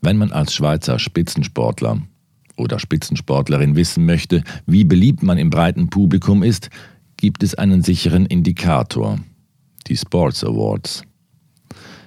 Wenn 0.00 0.16
man 0.16 0.32
als 0.32 0.52
Schweizer 0.52 0.98
Spitzensportler 0.98 2.02
oder 2.56 2.78
Spitzensportlerin 2.78 3.76
wissen 3.76 4.04
möchte, 4.04 4.42
wie 4.66 4.84
beliebt 4.84 5.22
man 5.22 5.38
im 5.38 5.50
breiten 5.50 5.90
Publikum 5.90 6.42
ist, 6.42 6.70
gibt 7.16 7.42
es 7.42 7.54
einen 7.54 7.82
sicheren 7.82 8.26
Indikator, 8.26 9.18
die 9.86 9.96
Sports 9.96 10.44
Awards. 10.44 11.02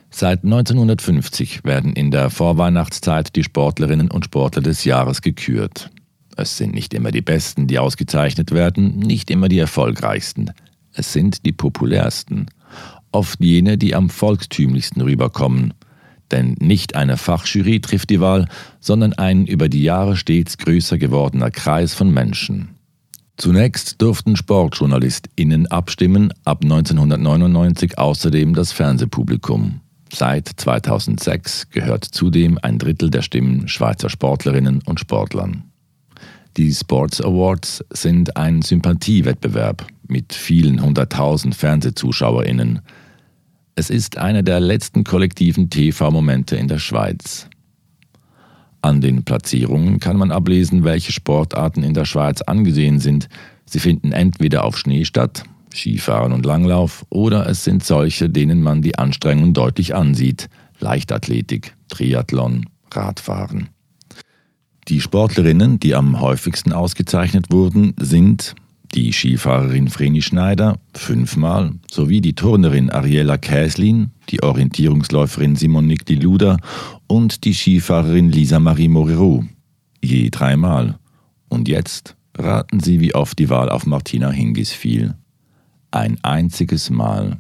Seit 0.10 0.44
1950 0.44 1.64
werden 1.64 1.94
in 1.94 2.12
der 2.12 2.30
Vorweihnachtszeit 2.30 3.34
die 3.36 3.44
Sportlerinnen 3.44 4.12
und 4.12 4.26
Sportler 4.26 4.62
des 4.62 4.84
Jahres 4.84 5.22
gekürt. 5.22 5.90
Es 6.36 6.58
sind 6.58 6.74
nicht 6.74 6.94
immer 6.94 7.12
die 7.12 7.22
Besten, 7.22 7.68
die 7.68 7.80
ausgezeichnet 7.80 8.52
werden, 8.52 9.00
nicht 9.00 9.32
immer 9.32 9.48
die 9.48 9.60
erfolgreichsten. 9.60 10.52
Es 10.94 11.14
sind 11.14 11.46
die 11.46 11.54
populärsten. 11.54 12.48
Oft 13.12 13.40
jene, 13.44 13.78
die 13.78 13.96
am 13.96 14.10
volkstümlichsten 14.10 15.02
rüberkommen. 15.02 15.74
Denn 16.32 16.56
nicht 16.60 16.96
eine 16.96 17.18
Fachjury 17.18 17.82
trifft 17.82 18.10
die 18.10 18.22
Wahl, 18.22 18.48
sondern 18.80 19.14
ein 19.14 19.46
über 19.46 19.68
die 19.68 19.84
Jahre 19.84 20.16
stets 20.16 20.58
größer 20.58 20.98
gewordener 20.98 21.52
Kreis 21.52 21.94
von 21.94 22.14
Menschen. 22.14 22.70
Zunächst 23.38 24.02
durften 24.02 24.36
SportjournalistInnen 24.36 25.68
abstimmen, 25.68 26.32
ab 26.46 26.60
1999 26.64 27.98
außerdem 27.98 28.54
das 28.54 28.72
Fernsehpublikum. 28.72 29.82
Seit 30.14 30.48
2006 30.48 31.70
gehört 31.70 32.06
zudem 32.06 32.60
ein 32.62 32.78
Drittel 32.78 33.10
der 33.10 33.22
Stimmen 33.22 33.68
Schweizer 33.68 34.10
Sportlerinnen 34.10 34.82
und 34.86 35.00
Sportlern. 35.00 35.64
Die 36.58 36.74
Sports 36.74 37.22
Awards 37.22 37.84
sind 37.92 38.36
ein 38.36 38.62
Sympathiewettbewerb 38.62 39.88
mit 40.08 40.34
vielen 40.34 40.84
hunderttausend 40.84 41.56
Fernsehzuschauerinnen. 41.56 42.82
Es 43.76 43.90
ist 43.90 44.18
einer 44.18 44.44
der 44.44 44.60
letzten 44.60 45.04
kollektiven 45.04 45.70
TV-Momente 45.70 46.56
in 46.58 46.68
der 46.68 46.80
Schweiz. 46.80 47.48
An 48.82 49.00
den 49.00 49.24
Platzierungen 49.24 50.00
kann 50.00 50.18
man 50.18 50.32
ablesen, 50.32 50.84
welche 50.84 51.12
Sportarten 51.12 51.84
in 51.84 51.94
der 51.94 52.06
Schweiz 52.06 52.42
angesehen 52.42 53.00
sind. 53.00 53.30
Sie 53.66 53.80
finden 53.80 54.12
entweder 54.12 54.66
auf 54.66 54.78
Schnee 54.78 55.06
statt, 55.06 55.44
Skifahren 55.74 56.34
und 56.34 56.46
Langlauf, 56.46 57.06
oder 57.10 57.48
es 57.48 57.64
sind 57.64 57.84
solche, 57.84 58.30
denen 58.30 58.62
man 58.62 58.82
die 58.82 58.98
Anstrengung 58.98 59.54
deutlich 59.54 59.96
ansieht, 59.96 60.50
Leichtathletik, 60.80 61.76
Triathlon, 61.88 62.66
Radfahren. 62.92 63.70
Die 64.88 65.00
Sportlerinnen, 65.00 65.80
die 65.80 65.96
am 65.96 66.20
häufigsten 66.20 66.74
ausgezeichnet 66.74 67.52
wurden, 67.52 67.94
sind 68.00 68.56
die 68.94 69.14
Skifahrerin 69.14 69.88
Vreni 69.88 70.22
Schneider 70.22 70.78
fünfmal 70.94 71.74
sowie 71.90 72.22
die 72.22 72.34
Turnerin 72.34 72.90
Ariella 72.90 73.38
Käslin, 73.38 74.12
die 74.30 74.44
Orientierungsläuferin 74.44 75.56
Simonique 75.56 76.06
Diluda 76.06 76.58
und 77.08 77.44
die 77.46 77.54
Skifahrerin 77.54 78.30
Lisa 78.30 78.60
Marie 78.60 78.90
Moreau 78.90 79.44
je 80.04 80.30
dreimal. 80.30 80.98
Und 81.50 81.68
jetzt 81.68 82.16
raten 82.38 82.80
Sie, 82.80 83.00
wie 83.00 83.14
oft 83.14 83.38
die 83.40 83.50
Wahl 83.50 83.70
auf 83.70 83.86
Martina 83.86 84.30
Hingis 84.30 84.72
fiel. 84.72 85.16
Ein 85.92 86.18
einziges 86.24 86.90
Mal. 86.90 87.38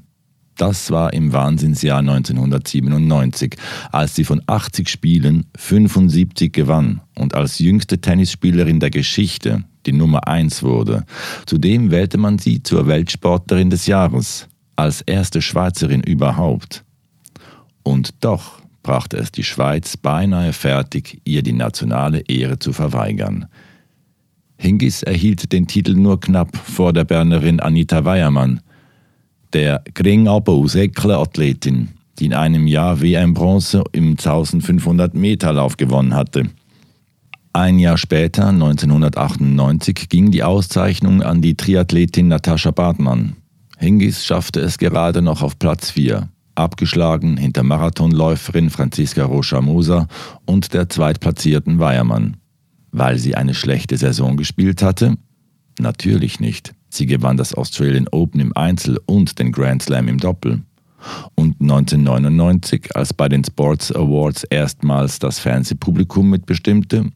Das 0.57 0.91
war 0.91 1.13
im 1.13 1.33
Wahnsinnsjahr 1.33 1.99
1997, 1.99 3.55
als 3.91 4.15
sie 4.15 4.25
von 4.25 4.41
80 4.45 4.89
Spielen 4.89 5.45
75 5.57 6.51
gewann 6.51 7.01
und 7.15 7.33
als 7.33 7.59
jüngste 7.59 7.99
Tennisspielerin 7.99 8.79
der 8.79 8.91
Geschichte 8.91 9.63
die 9.85 9.93
Nummer 9.93 10.27
1 10.27 10.63
wurde. 10.63 11.05
Zudem 11.45 11.91
wählte 11.91 12.17
man 12.17 12.39
sie 12.39 12.63
zur 12.63 12.87
Weltsportlerin 12.87 13.69
des 13.69 13.87
Jahres, 13.87 14.47
als 14.75 15.01
erste 15.01 15.41
Schweizerin 15.41 16.01
überhaupt. 16.01 16.83
Und 17.83 18.23
doch 18.23 18.61
brachte 18.83 19.17
es 19.17 19.31
die 19.31 19.43
Schweiz 19.43 19.97
beinahe 19.97 20.53
fertig, 20.53 21.21
ihr 21.23 21.43
die 21.43 21.53
nationale 21.53 22.21
Ehre 22.21 22.59
zu 22.59 22.73
verweigern. 22.73 23.47
Hingis 24.57 25.03
erhielt 25.03 25.51
den 25.51 25.67
Titel 25.67 25.93
nur 25.93 26.19
knapp 26.19 26.55
vor 26.55 26.93
der 26.93 27.03
Bernerin 27.03 27.59
Anita 27.59 28.05
Weiermann, 28.05 28.61
der 29.53 29.83
Gringabbau-Säckle-Athletin, 29.93 31.89
die 32.19 32.25
in 32.25 32.33
einem 32.33 32.67
Jahr 32.67 33.01
WM-Bronze 33.01 33.83
im 33.91 34.11
1500 34.11 35.15
Meter 35.15 35.53
Lauf 35.53 35.77
gewonnen 35.77 36.13
hatte. 36.13 36.49
Ein 37.53 37.79
Jahr 37.79 37.97
später, 37.97 38.47
1998, 38.47 40.07
ging 40.07 40.31
die 40.31 40.41
Auszeichnung 40.41 41.21
an 41.21 41.41
die 41.41 41.55
Triathletin 41.55 42.29
Natascha 42.29 42.71
Bartmann. 42.71 43.35
Hingis 43.77 44.25
schaffte 44.25 44.61
es 44.61 44.77
gerade 44.77 45.21
noch 45.21 45.41
auf 45.41 45.59
Platz 45.59 45.91
4, 45.91 46.29
abgeschlagen 46.55 47.35
hinter 47.35 47.63
Marathonläuferin 47.63 48.69
Franziska 48.69 49.25
Rocha-Moser 49.25 50.07
und 50.45 50.73
der 50.73 50.87
zweitplatzierten 50.87 51.79
Weiermann. 51.79 52.37
Weil 52.91 53.17
sie 53.17 53.35
eine 53.35 53.53
schlechte 53.53 53.97
Saison 53.97 54.37
gespielt 54.37 54.81
hatte? 54.81 55.17
Natürlich 55.77 56.39
nicht. 56.39 56.73
Sie 56.87 57.05
gewann 57.05 57.35
das 57.35 57.53
Australian 57.53 58.07
Open 58.11 58.39
im 58.39 58.55
Einzel 58.55 58.97
und 59.07 59.39
den 59.39 59.51
Grand 59.51 59.83
Slam 59.83 60.07
im 60.07 60.19
Doppel. 60.19 60.61
Und 61.35 61.59
1999, 61.59 62.95
als 62.95 63.13
bei 63.13 63.27
den 63.27 63.43
Sports 63.43 63.93
Awards 63.93 64.45
erstmals 64.45 65.19
das 65.19 65.39
Fernsehpublikum 65.39 66.29
mitbestimmte, 66.29 67.11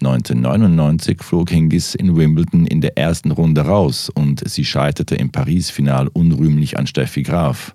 1999 0.00 1.22
flog 1.22 1.48
Hingis 1.48 1.94
in 1.94 2.16
Wimbledon 2.16 2.66
in 2.66 2.82
der 2.82 2.98
ersten 2.98 3.30
Runde 3.30 3.62
raus 3.62 4.10
und 4.10 4.46
sie 4.46 4.64
scheiterte 4.64 5.14
im 5.14 5.30
Paris-Final 5.30 6.08
unrühmlich 6.08 6.78
an 6.78 6.86
Steffi 6.86 7.22
Graf. 7.22 7.74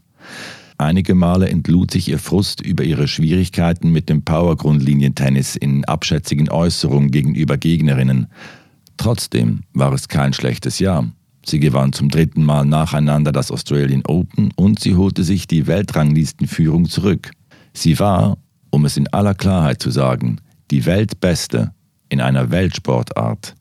Einige 0.77 1.15
Male 1.15 1.49
entlud 1.49 1.91
sich 1.91 2.09
ihr 2.09 2.19
Frust 2.19 2.61
über 2.61 2.83
ihre 2.83 3.07
Schwierigkeiten 3.07 3.91
mit 3.91 4.07
dem 4.09 4.23
Power-Grundlinientennis 4.23 5.55
in 5.55 5.83
abschätzigen 5.85 6.49
Äußerungen 6.49 7.11
gegenüber 7.11 7.57
Gegnerinnen. 7.57 8.27
Trotzdem 8.97 9.61
war 9.73 9.91
es 9.93 10.07
kein 10.07 10.33
schlechtes 10.33 10.77
Jahr. 10.79 11.07
Sie 11.43 11.59
gewann 11.59 11.91
zum 11.91 12.09
dritten 12.09 12.43
Mal 12.43 12.65
nacheinander 12.65 13.31
das 13.31 13.51
Australian 13.51 14.03
Open 14.07 14.51
und 14.55 14.79
sie 14.79 14.95
holte 14.95 15.23
sich 15.23 15.47
die 15.47 15.65
Weltranglistenführung 15.65 16.85
zurück. 16.85 17.31
Sie 17.73 17.97
war, 17.99 18.37
um 18.69 18.85
es 18.85 18.97
in 18.97 19.07
aller 19.07 19.33
Klarheit 19.33 19.81
zu 19.81 19.89
sagen, 19.89 20.37
die 20.69 20.85
Weltbeste 20.85 21.73
in 22.11 22.21
einer 22.21 22.51
Weltsportart. 22.51 23.55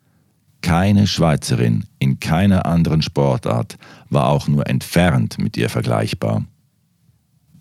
Keine 0.61 1.07
Schweizerin 1.07 1.85
in 1.99 2.21
keiner 2.21 2.66
anderen 2.66 3.00
Sportart 3.00 3.78
war 4.11 4.28
auch 4.28 4.49
nur 4.49 4.66
entfernt 4.66 5.38
mit 5.38 5.57
ihr 5.57 5.71
vergleichbar. 5.71 6.45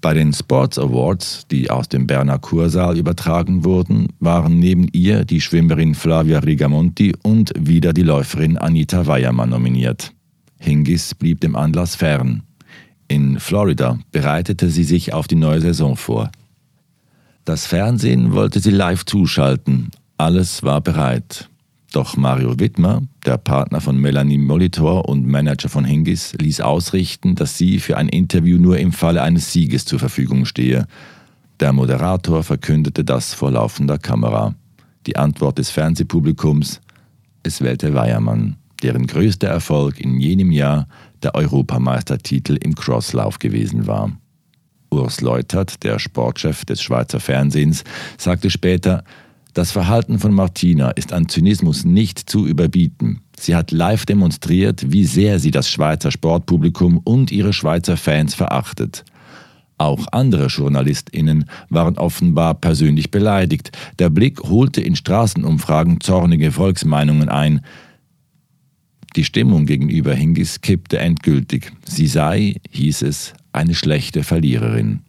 Bei 0.01 0.13
den 0.13 0.33
Sports 0.33 0.79
Awards, 0.79 1.45
die 1.51 1.69
aus 1.69 1.89
dem 1.89 2.07
Berner 2.07 2.39
Kursaal 2.39 2.97
übertragen 2.97 3.63
wurden, 3.65 4.07
waren 4.19 4.57
neben 4.57 4.87
ihr 4.91 5.25
die 5.25 5.41
Schwimmerin 5.41 5.93
Flavia 5.93 6.39
Rigamonti 6.39 7.13
und 7.21 7.51
wieder 7.57 7.93
die 7.93 8.03
Läuferin 8.03 8.57
Anita 8.57 9.05
Weiermann 9.07 9.49
nominiert. 9.49 10.13
Hingis 10.57 11.13
blieb 11.13 11.41
dem 11.41 11.55
Anlass 11.55 11.95
fern. 11.95 12.43
In 13.07 13.39
Florida 13.39 13.99
bereitete 14.11 14.69
sie 14.69 14.83
sich 14.83 15.13
auf 15.13 15.27
die 15.27 15.35
neue 15.35 15.61
Saison 15.61 15.95
vor. 15.95 16.31
Das 17.45 17.65
Fernsehen 17.65 18.33
wollte 18.33 18.59
sie 18.59 18.71
live 18.71 19.05
zuschalten. 19.05 19.91
Alles 20.19 20.63
war 20.63 20.81
bereit. 20.81 21.49
Doch 21.93 22.17
Mario 22.17 22.59
Wittmer, 22.59 23.03
der 23.25 23.37
Partner 23.37 23.79
von 23.79 23.97
Melanie 23.97 24.37
Molitor 24.37 25.07
und 25.07 25.25
Manager 25.25 25.69
von 25.69 25.85
Hingis, 25.85 26.33
ließ 26.33 26.59
ausrichten, 26.59 27.35
dass 27.35 27.57
sie 27.57 27.79
für 27.79 27.95
ein 27.95 28.09
Interview 28.09 28.57
nur 28.57 28.79
im 28.79 28.91
Falle 28.91 29.21
eines 29.21 29.53
Sieges 29.53 29.85
zur 29.85 29.97
Verfügung 29.97 30.43
stehe. 30.43 30.87
Der 31.61 31.71
Moderator 31.71 32.43
verkündete 32.43 33.05
das 33.05 33.33
vor 33.33 33.51
laufender 33.51 33.97
Kamera. 33.97 34.55
Die 35.07 35.15
Antwort 35.15 35.57
des 35.57 35.69
Fernsehpublikums: 35.69 36.81
Es 37.43 37.61
wählte 37.61 37.93
Weiermann, 37.93 38.57
deren 38.83 39.07
größter 39.07 39.47
Erfolg 39.47 40.01
in 40.01 40.19
jenem 40.19 40.51
Jahr 40.51 40.89
der 41.23 41.33
Europameistertitel 41.33 42.57
im 42.61 42.75
Crosslauf 42.75 43.39
gewesen 43.39 43.87
war. 43.87 44.11
Urs 44.91 45.21
Leutert, 45.21 45.81
der 45.83 45.97
Sportchef 45.97 46.65
des 46.65 46.81
Schweizer 46.81 47.21
Fernsehens, 47.21 47.85
sagte 48.17 48.49
später, 48.49 49.05
das 49.59 49.71
Verhalten 49.71 50.19
von 50.19 50.33
Martina 50.33 50.91
ist 50.91 51.11
an 51.11 51.27
Zynismus 51.27 51.83
nicht 51.83 52.17
zu 52.17 52.47
überbieten. 52.47 53.23
Sie 53.37 53.57
hat 53.57 53.71
live 53.71 54.05
demonstriert, 54.05 54.93
wie 54.93 55.03
sehr 55.03 55.37
sie 55.37 55.51
das 55.51 55.69
Schweizer 55.69 56.11
Sportpublikum 56.11 56.97
und 57.03 57.29
ihre 57.29 57.51
Schweizer 57.51 57.97
Fans 57.97 58.35
verachtet. 58.35 59.03
Auch 59.77 60.07
andere 60.13 60.47
JournalistInnen 60.47 61.43
waren 61.67 61.97
offenbar 61.97 62.53
persönlich 62.53 63.11
beleidigt. 63.11 63.77
Der 63.99 64.09
Blick 64.09 64.43
holte 64.43 64.79
in 64.79 64.95
Straßenumfragen 64.95 65.99
zornige 65.99 66.53
Volksmeinungen 66.53 67.27
ein. 67.27 67.59
Die 69.17 69.25
Stimmung 69.25 69.65
gegenüber 69.65 70.13
Hingis 70.13 70.61
kippte 70.61 70.99
endgültig. 70.99 71.73
Sie 71.83 72.07
sei, 72.07 72.55
hieß 72.71 73.01
es, 73.01 73.33
eine 73.51 73.75
schlechte 73.75 74.23
Verliererin. 74.23 75.01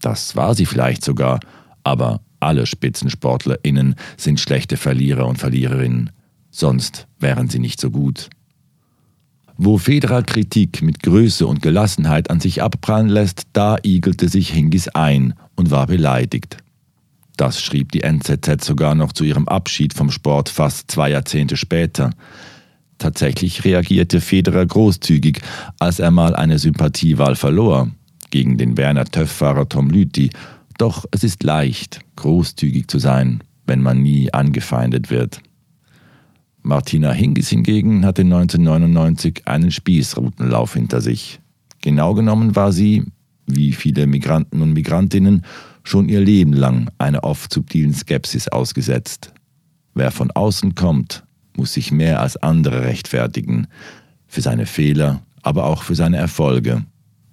Das 0.00 0.36
war 0.36 0.54
sie 0.54 0.66
vielleicht 0.66 1.04
sogar, 1.04 1.40
aber 1.82 2.20
alle 2.46 2.66
SpitzensportlerInnen 2.66 3.96
sind 4.16 4.40
schlechte 4.40 4.76
Verlierer 4.76 5.26
und 5.26 5.38
Verliererinnen, 5.38 6.10
sonst 6.50 7.06
wären 7.18 7.48
sie 7.48 7.58
nicht 7.58 7.80
so 7.80 7.90
gut. 7.90 8.30
Wo 9.58 9.78
Federer 9.78 10.22
Kritik 10.22 10.82
mit 10.82 11.02
Größe 11.02 11.46
und 11.46 11.62
Gelassenheit 11.62 12.30
an 12.30 12.40
sich 12.40 12.62
abprallen 12.62 13.08
lässt, 13.08 13.44
da 13.52 13.76
igelte 13.82 14.28
sich 14.28 14.50
Hingis 14.50 14.88
ein 14.88 15.34
und 15.56 15.70
war 15.70 15.86
beleidigt. 15.86 16.58
Das 17.36 17.62
schrieb 17.62 17.92
die 17.92 18.02
NZZ 18.02 18.64
sogar 18.64 18.94
noch 18.94 19.12
zu 19.12 19.24
ihrem 19.24 19.48
Abschied 19.48 19.92
vom 19.92 20.10
Sport 20.10 20.48
fast 20.48 20.90
zwei 20.90 21.10
Jahrzehnte 21.10 21.56
später. 21.56 22.10
Tatsächlich 22.98 23.64
reagierte 23.64 24.20
Federer 24.20 24.64
großzügig, 24.64 25.40
als 25.78 25.98
er 25.98 26.10
mal 26.10 26.34
eine 26.34 26.58
Sympathiewahl 26.58 27.34
verlor 27.34 27.90
gegen 28.30 28.56
den 28.56 28.76
Werner 28.76 29.04
Töff-Fahrer 29.04 29.68
Tom 29.68 29.90
Lüthi. 29.90 30.30
Doch 30.78 31.06
es 31.10 31.24
ist 31.24 31.42
leicht, 31.42 32.00
großzügig 32.16 32.88
zu 32.88 32.98
sein, 32.98 33.42
wenn 33.66 33.82
man 33.82 34.02
nie 34.02 34.32
angefeindet 34.32 35.10
wird. 35.10 35.40
Martina 36.62 37.12
Hingis 37.12 37.48
hingegen 37.48 38.04
hatte 38.04 38.22
1999 38.22 39.46
einen 39.46 39.70
Spießrutenlauf 39.70 40.74
hinter 40.74 41.00
sich. 41.00 41.40
Genau 41.80 42.14
genommen 42.14 42.56
war 42.56 42.72
sie, 42.72 43.04
wie 43.46 43.72
viele 43.72 44.06
Migranten 44.06 44.60
und 44.60 44.72
Migrantinnen, 44.72 45.44
schon 45.84 46.08
ihr 46.08 46.20
Leben 46.20 46.52
lang 46.52 46.90
einer 46.98 47.22
oft 47.22 47.52
subtilen 47.52 47.94
Skepsis 47.94 48.48
ausgesetzt. 48.48 49.32
Wer 49.94 50.10
von 50.10 50.32
außen 50.32 50.74
kommt, 50.74 51.24
muss 51.56 51.74
sich 51.74 51.92
mehr 51.92 52.20
als 52.20 52.36
andere 52.36 52.82
rechtfertigen, 52.82 53.68
für 54.26 54.40
seine 54.40 54.66
Fehler, 54.66 55.22
aber 55.42 55.64
auch 55.64 55.84
für 55.84 55.94
seine 55.94 56.16
Erfolge. 56.16 56.84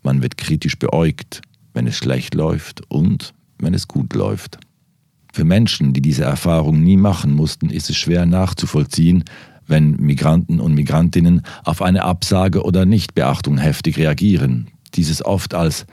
Man 0.03 0.21
wird 0.21 0.37
kritisch 0.37 0.77
beäugt, 0.77 1.41
wenn 1.73 1.87
es 1.87 1.97
schlecht 1.97 2.35
läuft 2.35 2.89
und 2.89 3.33
wenn 3.57 3.73
es 3.73 3.87
gut 3.87 4.13
läuft. 4.13 4.59
Für 5.31 5.45
Menschen, 5.45 5.93
die 5.93 6.01
diese 6.01 6.23
Erfahrung 6.23 6.83
nie 6.83 6.97
machen 6.97 7.33
mussten, 7.33 7.69
ist 7.69 7.89
es 7.89 7.97
schwer 7.97 8.25
nachzuvollziehen, 8.25 9.23
wenn 9.65 9.95
Migranten 9.95 10.59
und 10.59 10.75
Migrantinnen 10.75 11.41
auf 11.63 11.81
eine 11.81 12.03
Absage 12.03 12.63
oder 12.63 12.85
Nichtbeachtung 12.85 13.57
heftig 13.57 13.97
reagieren. 13.97 14.67
Dieses 14.93 15.25
oft 15.25 15.53
als 15.53 15.85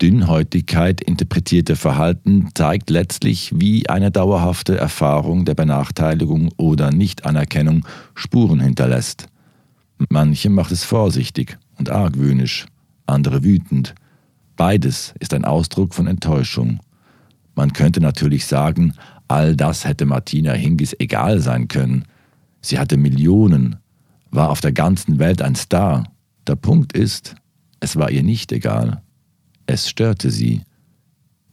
Dünnhäutigkeit 0.00 1.00
interpretierte 1.00 1.76
Verhalten 1.76 2.50
zeigt 2.54 2.90
letztlich, 2.90 3.52
wie 3.54 3.88
eine 3.88 4.10
dauerhafte 4.10 4.76
Erfahrung 4.76 5.44
der 5.44 5.54
Benachteiligung 5.54 6.50
oder 6.56 6.90
Nichtanerkennung 6.90 7.86
Spuren 8.14 8.60
hinterlässt. 8.60 9.26
Manche 10.10 10.50
macht 10.50 10.72
es 10.72 10.84
vorsichtig 10.84 11.58
und 11.78 11.90
argwöhnisch, 11.90 12.66
andere 13.06 13.42
wütend. 13.42 13.94
Beides 14.56 15.14
ist 15.20 15.34
ein 15.34 15.44
Ausdruck 15.44 15.94
von 15.94 16.06
Enttäuschung. 16.06 16.80
Man 17.54 17.72
könnte 17.72 18.00
natürlich 18.00 18.46
sagen, 18.46 18.94
all 19.28 19.54
das 19.54 19.84
hätte 19.84 20.06
Martina 20.06 20.52
Hingis 20.52 20.94
egal 20.98 21.40
sein 21.40 21.68
können. 21.68 22.04
Sie 22.62 22.78
hatte 22.78 22.96
Millionen, 22.96 23.76
war 24.30 24.50
auf 24.50 24.60
der 24.60 24.72
ganzen 24.72 25.18
Welt 25.18 25.42
ein 25.42 25.54
Star. 25.54 26.04
Der 26.46 26.56
Punkt 26.56 26.94
ist, 26.94 27.34
es 27.80 27.96
war 27.96 28.10
ihr 28.10 28.22
nicht 28.22 28.50
egal. 28.52 29.02
Es 29.66 29.88
störte 29.88 30.30
sie. 30.30 30.62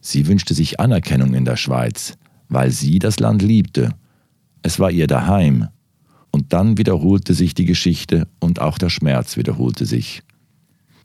Sie 0.01 0.27
wünschte 0.27 0.53
sich 0.53 0.79
Anerkennung 0.79 1.33
in 1.33 1.45
der 1.45 1.57
Schweiz, 1.57 2.17
weil 2.49 2.71
sie 2.71 2.99
das 2.99 3.19
Land 3.19 3.41
liebte. 3.41 3.91
Es 4.61 4.79
war 4.79 4.91
ihr 4.91 5.07
daheim. 5.07 5.67
Und 6.31 6.53
dann 6.53 6.77
wiederholte 6.77 7.33
sich 7.33 7.53
die 7.53 7.65
Geschichte 7.65 8.27
und 8.39 8.59
auch 8.59 8.77
der 8.77 8.89
Schmerz 8.89 9.37
wiederholte 9.37 9.85
sich. 9.85 10.23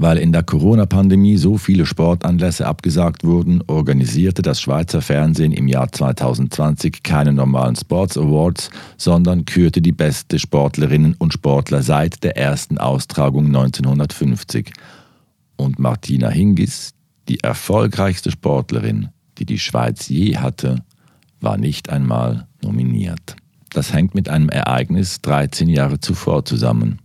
Weil 0.01 0.19
in 0.19 0.31
der 0.33 0.45
Corona-Pandemie 0.45 1.37
so 1.37 1.59
viele 1.59 1.85
Sportanlässe 1.85 2.67
abgesagt 2.67 3.25
wurden, 3.25 3.65
organisierte 3.67 4.43
das 4.43 4.61
Schweizer 4.61 5.03
Fernsehen 5.03 5.53
im 5.53 5.67
Jahr 5.67 5.91
2020 5.91 7.03
keine 7.03 7.33
normalen 7.33 7.75
Sports 7.75 8.17
Awards, 8.17 8.71
sondern 8.97 9.45
kürte 9.45 9.83
die 9.83 9.93
beste 9.93 10.39
Sportlerinnen 10.39 11.15
und 11.19 11.33
Sportler 11.33 11.83
seit 11.83 12.23
der 12.23 12.37
ersten 12.37 12.79
Austragung 12.79 13.47
1950. 13.47 14.73
Und 15.57 15.81
Martina 15.81 16.29
Hingis, 16.29 16.95
die 17.29 17.41
erfolgreichste 17.41 18.31
Sportlerin, 18.31 19.09
die 19.39 19.47
die 19.47 19.59
Schweiz 19.59 20.09
je 20.09 20.37
hatte, 20.37 20.85
war 21.41 21.57
nicht 21.57 21.91
einmal 21.91 22.47
nominiert. 22.63 23.35
Das 23.71 23.93
hängt 23.93 24.15
mit 24.15 24.29
einem 24.29 24.49
Ereignis 24.49 25.21
13 25.23 25.69
Jahre 25.69 25.99
zuvor 25.99 26.45
zusammen. 26.45 27.01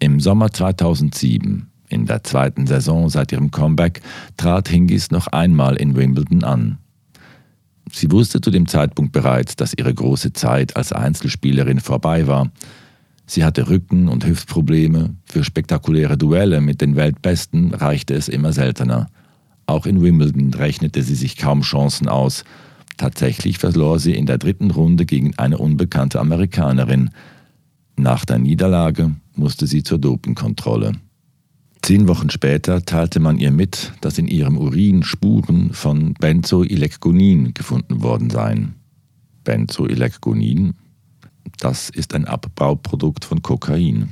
Im 0.00 0.18
Sommer 0.18 0.52
2007, 0.52 1.68
in 1.92 2.06
der 2.06 2.24
zweiten 2.24 2.66
Saison 2.66 3.08
seit 3.08 3.32
ihrem 3.32 3.50
Comeback, 3.50 4.00
trat 4.36 4.68
Hingis 4.68 5.10
noch 5.10 5.28
einmal 5.28 5.76
in 5.76 5.94
Wimbledon 5.94 6.42
an. 6.42 6.78
Sie 7.90 8.10
wusste 8.10 8.40
zu 8.40 8.50
dem 8.50 8.66
Zeitpunkt 8.66 9.12
bereits, 9.12 9.54
dass 9.56 9.74
ihre 9.74 9.92
große 9.92 10.32
Zeit 10.32 10.76
als 10.76 10.92
Einzelspielerin 10.92 11.80
vorbei 11.80 12.26
war. 12.26 12.50
Sie 13.26 13.44
hatte 13.44 13.68
Rücken- 13.68 14.08
und 14.08 14.26
Hüftprobleme, 14.26 15.14
für 15.24 15.44
spektakuläre 15.44 16.16
Duelle 16.16 16.60
mit 16.60 16.80
den 16.80 16.96
Weltbesten 16.96 17.74
reichte 17.74 18.14
es 18.14 18.28
immer 18.28 18.52
seltener. 18.52 19.08
Auch 19.66 19.86
in 19.86 20.02
Wimbledon 20.02 20.52
rechnete 20.54 21.02
sie 21.02 21.14
sich 21.14 21.36
kaum 21.36 21.62
Chancen 21.62 22.08
aus. 22.08 22.44
Tatsächlich 22.96 23.58
verlor 23.58 23.98
sie 23.98 24.14
in 24.14 24.26
der 24.26 24.38
dritten 24.38 24.70
Runde 24.70 25.06
gegen 25.06 25.38
eine 25.38 25.58
unbekannte 25.58 26.20
Amerikanerin. 26.20 27.10
Nach 27.96 28.24
der 28.24 28.38
Niederlage 28.38 29.12
musste 29.34 29.66
sie 29.66 29.82
zur 29.82 29.98
Dopingkontrolle. 29.98 30.92
Zehn 31.82 32.06
Wochen 32.06 32.30
später 32.30 32.84
teilte 32.84 33.18
man 33.18 33.38
ihr 33.40 33.50
mit, 33.50 33.92
dass 34.00 34.16
in 34.16 34.28
ihrem 34.28 34.56
Urin 34.56 35.02
Spuren 35.02 35.72
von 35.72 36.14
Benzoylekgonin 36.14 37.54
gefunden 37.54 38.02
worden 38.02 38.30
seien. 38.30 38.76
Benzoylekgonin, 39.42 40.74
das 41.58 41.90
ist 41.90 42.14
ein 42.14 42.24
Abbauprodukt 42.24 43.24
von 43.24 43.42
Kokain. 43.42 44.10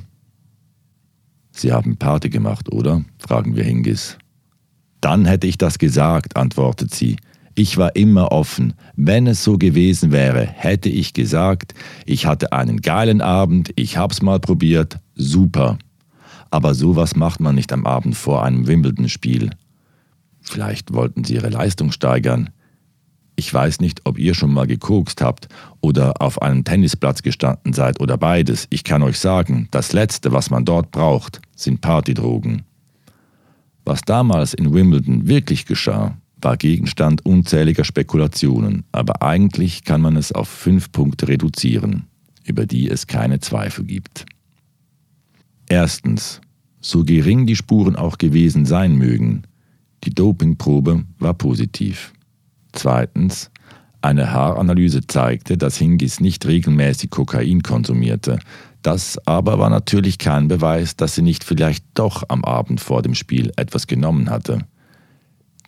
Sie 1.51 1.71
haben 1.71 1.95
Party 1.95 2.29
gemacht, 2.29 2.69
oder? 2.71 3.05
fragen 3.17 3.55
wir 3.55 3.63
Hingis. 3.63 4.17
Dann 4.99 5.25
hätte 5.25 5.47
ich 5.47 5.57
das 5.57 5.79
gesagt, 5.79 6.35
antwortet 6.35 6.93
sie. 6.93 7.15
Ich 7.55 7.77
war 7.77 7.95
immer 7.95 8.33
offen. 8.33 8.73
Wenn 8.97 9.27
es 9.27 9.45
so 9.45 9.57
gewesen 9.57 10.11
wäre, 10.11 10.45
hätte 10.45 10.89
ich 10.89 11.13
gesagt, 11.13 11.73
ich 12.05 12.25
hatte 12.25 12.51
einen 12.51 12.81
geilen 12.81 13.21
Abend, 13.21 13.71
ich 13.77 13.95
hab's 13.95 14.21
mal 14.21 14.39
probiert, 14.41 14.99
super. 15.15 15.77
Aber 16.51 16.75
sowas 16.75 17.15
macht 17.15 17.39
man 17.39 17.55
nicht 17.55 17.73
am 17.73 17.85
Abend 17.85 18.15
vor 18.15 18.43
einem 18.43 18.67
Wimbledon-Spiel. 18.67 19.51
Vielleicht 20.41 20.93
wollten 20.93 21.23
sie 21.23 21.35
ihre 21.35 21.49
Leistung 21.49 21.91
steigern. 21.91 22.49
Ich 23.35 23.51
weiß 23.51 23.79
nicht, 23.79 24.01
ob 24.03 24.19
ihr 24.19 24.35
schon 24.35 24.53
mal 24.53 24.67
gekokst 24.67 25.21
habt 25.21 25.47
oder 25.79 26.21
auf 26.21 26.41
einem 26.41 26.63
Tennisplatz 26.63 27.23
gestanden 27.23 27.73
seid 27.73 27.99
oder 27.99 28.17
beides. 28.17 28.67
Ich 28.69 28.83
kann 28.83 29.01
euch 29.01 29.17
sagen, 29.17 29.67
das 29.71 29.93
Letzte, 29.93 30.31
was 30.31 30.49
man 30.49 30.65
dort 30.65 30.91
braucht, 30.91 31.41
sind 31.55 31.81
Partydrogen. 31.81 32.63
Was 33.85 34.01
damals 34.01 34.53
in 34.53 34.73
Wimbledon 34.73 35.27
wirklich 35.27 35.65
geschah, 35.65 36.17
war 36.41 36.57
Gegenstand 36.57 37.25
unzähliger 37.25 37.83
Spekulationen, 37.83 38.83
aber 38.91 39.21
eigentlich 39.21 39.83
kann 39.83 40.01
man 40.01 40.17
es 40.17 40.31
auf 40.31 40.49
fünf 40.49 40.91
Punkte 40.91 41.27
reduzieren, 41.27 42.07
über 42.43 42.65
die 42.65 42.89
es 42.89 43.07
keine 43.07 43.39
Zweifel 43.39 43.85
gibt. 43.85 44.25
Erstens, 45.71 46.41
so 46.81 47.05
gering 47.05 47.47
die 47.47 47.55
Spuren 47.55 47.95
auch 47.95 48.17
gewesen 48.17 48.65
sein 48.65 48.93
mögen, 48.97 49.43
die 50.03 50.09
Dopingprobe 50.09 51.05
war 51.17 51.33
positiv. 51.33 52.11
Zweitens, 52.73 53.49
eine 54.01 54.33
Haaranalyse 54.33 55.07
zeigte, 55.07 55.57
dass 55.57 55.77
Hingis 55.77 56.19
nicht 56.19 56.45
regelmäßig 56.45 57.09
Kokain 57.09 57.63
konsumierte, 57.63 58.39
das 58.81 59.17
aber 59.25 59.59
war 59.59 59.69
natürlich 59.69 60.17
kein 60.17 60.49
Beweis, 60.49 60.97
dass 60.97 61.15
sie 61.15 61.21
nicht 61.21 61.45
vielleicht 61.45 61.85
doch 61.93 62.23
am 62.27 62.43
Abend 62.43 62.81
vor 62.81 63.01
dem 63.01 63.15
Spiel 63.15 63.53
etwas 63.55 63.87
genommen 63.87 64.29
hatte. 64.29 64.65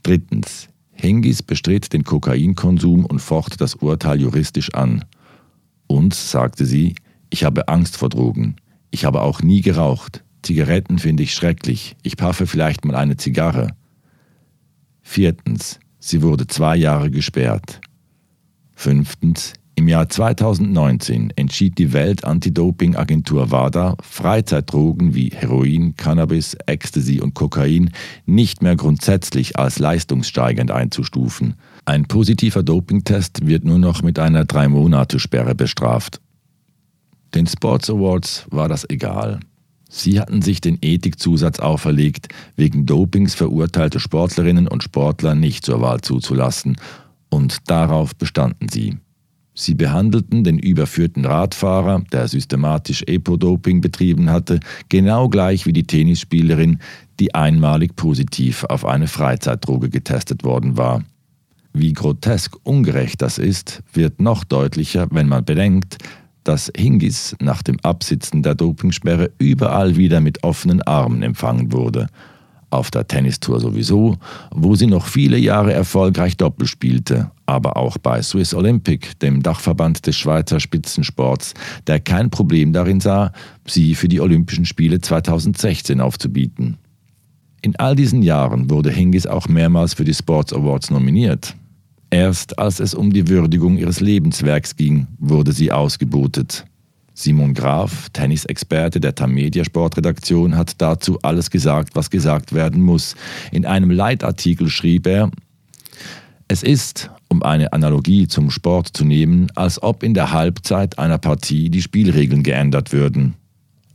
Drittens. 0.03 0.67
Hingis 0.91 1.41
bestritt 1.41 1.93
den 1.93 2.03
Kokainkonsum 2.03 3.05
und 3.05 3.19
focht 3.19 3.61
das 3.61 3.75
Urteil 3.75 4.19
juristisch 4.19 4.73
an. 4.73 5.05
Uns 5.87 6.29
sagte 6.29 6.65
sie, 6.65 6.93
ich 7.29 7.45
habe 7.45 7.69
Angst 7.69 7.95
vor 7.95 8.09
Drogen. 8.09 8.57
Ich 8.93 9.05
habe 9.05 9.23
auch 9.23 9.41
nie 9.41 9.61
geraucht. 9.61 10.23
Zigaretten 10.43 10.99
finde 10.99 11.23
ich 11.23 11.33
schrecklich. 11.33 11.95
Ich 12.03 12.15
paffe 12.15 12.45
vielleicht 12.45 12.85
mal 12.85 12.95
eine 12.95 13.17
Zigarre. 13.17 13.69
Viertens. 15.01 15.79
Sie 15.97 16.21
wurde 16.21 16.45
zwei 16.45 16.75
Jahre 16.75 17.09
gesperrt. 17.09 17.81
Fünftens. 18.75 19.53
Im 19.73 19.87
Jahr 19.87 20.09
2019 20.09 21.33
entschied 21.35 21.79
die 21.79 21.91
Welt-Anti-Doping-Agentur 21.91 23.49
WADA, 23.49 23.97
Freizeitdrogen 24.03 25.15
wie 25.15 25.29
Heroin, 25.29 25.95
Cannabis, 25.97 26.55
Ecstasy 26.67 27.19
und 27.19 27.33
Kokain 27.33 27.89
nicht 28.27 28.61
mehr 28.61 28.75
grundsätzlich 28.75 29.57
als 29.57 29.79
leistungssteigend 29.79 30.69
einzustufen. 30.69 31.55
Ein 31.85 32.05
positiver 32.05 32.61
Dopingtest 32.61 33.47
wird 33.47 33.63
nur 33.63 33.79
noch 33.79 34.03
mit 34.03 34.19
einer 34.19 34.45
Drei-Monate-Sperre 34.45 35.55
bestraft. 35.55 36.21
Den 37.33 37.47
Sports 37.47 37.89
Awards 37.89 38.45
war 38.51 38.69
das 38.69 38.87
egal. 38.89 39.39
Sie 39.89 40.19
hatten 40.19 40.41
sich 40.41 40.59
den 40.59 40.79
Ethikzusatz 40.81 41.59
auferlegt, 41.59 42.29
wegen 42.55 42.85
Dopings 42.85 43.35
verurteilte 43.35 43.99
Sportlerinnen 43.99 44.67
und 44.67 44.83
Sportler 44.83 45.35
nicht 45.35 45.65
zur 45.65 45.81
Wahl 45.81 46.01
zuzulassen, 46.01 46.77
und 47.29 47.69
darauf 47.69 48.15
bestanden 48.15 48.69
sie. 48.69 48.97
Sie 49.55 49.75
behandelten 49.75 50.43
den 50.43 50.57
überführten 50.57 51.25
Radfahrer, 51.25 52.03
der 52.11 52.27
systematisch 52.27 53.03
Epo-Doping 53.03 53.81
betrieben 53.81 54.31
hatte, 54.31 54.59
genau 54.89 55.29
gleich 55.29 55.65
wie 55.67 55.73
die 55.73 55.83
Tennisspielerin, 55.83 56.79
die 57.19 57.35
einmalig 57.35 57.95
positiv 57.95 58.63
auf 58.63 58.85
eine 58.85 59.07
Freizeitdroge 59.07 59.89
getestet 59.89 60.43
worden 60.43 60.77
war. 60.77 61.03
Wie 61.71 61.93
grotesk 61.93 62.55
ungerecht 62.63 63.21
das 63.21 63.37
ist, 63.37 63.83
wird 63.93 64.21
noch 64.21 64.43
deutlicher, 64.43 65.07
wenn 65.11 65.27
man 65.27 65.45
bedenkt, 65.45 65.97
dass 66.43 66.71
Hingis 66.75 67.35
nach 67.39 67.63
dem 67.63 67.79
Absitzen 67.81 68.43
der 68.43 68.55
Dopingsperre 68.55 69.31
überall 69.37 69.95
wieder 69.95 70.21
mit 70.21 70.43
offenen 70.43 70.81
Armen 70.81 71.23
empfangen 71.23 71.71
wurde– 71.71 72.07
auf 72.73 72.89
der 72.91 73.07
Tennistour 73.07 73.59
sowieso, 73.59 74.17
wo 74.51 74.75
sie 74.75 74.87
noch 74.87 75.05
viele 75.05 75.37
Jahre 75.37 75.73
erfolgreich 75.73 76.37
Doppel 76.37 76.67
spielte, 76.67 77.31
aber 77.45 77.77
auch 77.77 77.97
bei 77.97 78.21
Swiss 78.21 78.53
Olympic, 78.53 79.11
dem 79.21 79.43
Dachverband 79.43 80.05
des 80.07 80.17
Schweizer 80.17 80.59
Spitzensports, 80.59 81.53
der 81.87 81.99
kein 81.99 82.29
Problem 82.29 82.73
darin 82.73 82.99
sah, 82.99 83.31
sie 83.67 83.95
für 83.95 84.07
die 84.07 84.19
Olympischen 84.19 84.65
Spiele 84.65 84.99
2016 84.99 86.01
aufzubieten. 86.01 86.77
In 87.61 87.75
all 87.77 87.95
diesen 87.95 88.23
Jahren 88.23 88.69
wurde 88.69 88.91
Hingis 88.91 89.27
auch 89.27 89.47
mehrmals 89.47 89.93
für 89.93 90.03
die 90.03 90.13
Sports 90.13 90.51
Awards 90.51 90.89
nominiert. 90.89 91.55
Erst 92.13 92.59
als 92.59 92.79
es 92.79 92.93
um 92.93 93.11
die 93.11 93.27
Würdigung 93.27 93.75
ihres 93.75 93.99
Lebenswerks 93.99 94.75
ging, 94.75 95.07
wurde 95.17 95.51
sie 95.51 95.71
ausgebotet. 95.71 96.63
Simon 97.15 97.55
Graf, 97.55 98.11
Tennisexperte 98.13 98.99
der 98.99 99.15
Tamedia 99.15 99.65
Sportredaktion, 99.65 100.55
hat 100.55 100.79
dazu 100.79 101.17
alles 101.23 101.49
gesagt, 101.49 101.95
was 101.95 102.11
gesagt 102.11 102.53
werden 102.53 102.83
muss. 102.83 103.15
In 103.51 103.65
einem 103.65 103.89
Leitartikel 103.89 104.69
schrieb 104.69 105.07
er, 105.07 105.31
es 106.47 106.61
ist, 106.61 107.09
um 107.29 107.41
eine 107.41 107.73
Analogie 107.73 108.27
zum 108.27 108.51
Sport 108.51 108.89
zu 108.93 109.05
nehmen, 109.05 109.47
als 109.55 109.81
ob 109.81 110.03
in 110.03 110.13
der 110.13 110.31
Halbzeit 110.31 110.99
einer 110.99 111.17
Partie 111.17 111.71
die 111.71 111.81
Spielregeln 111.81 112.43
geändert 112.43 112.93
würden. 112.93 113.33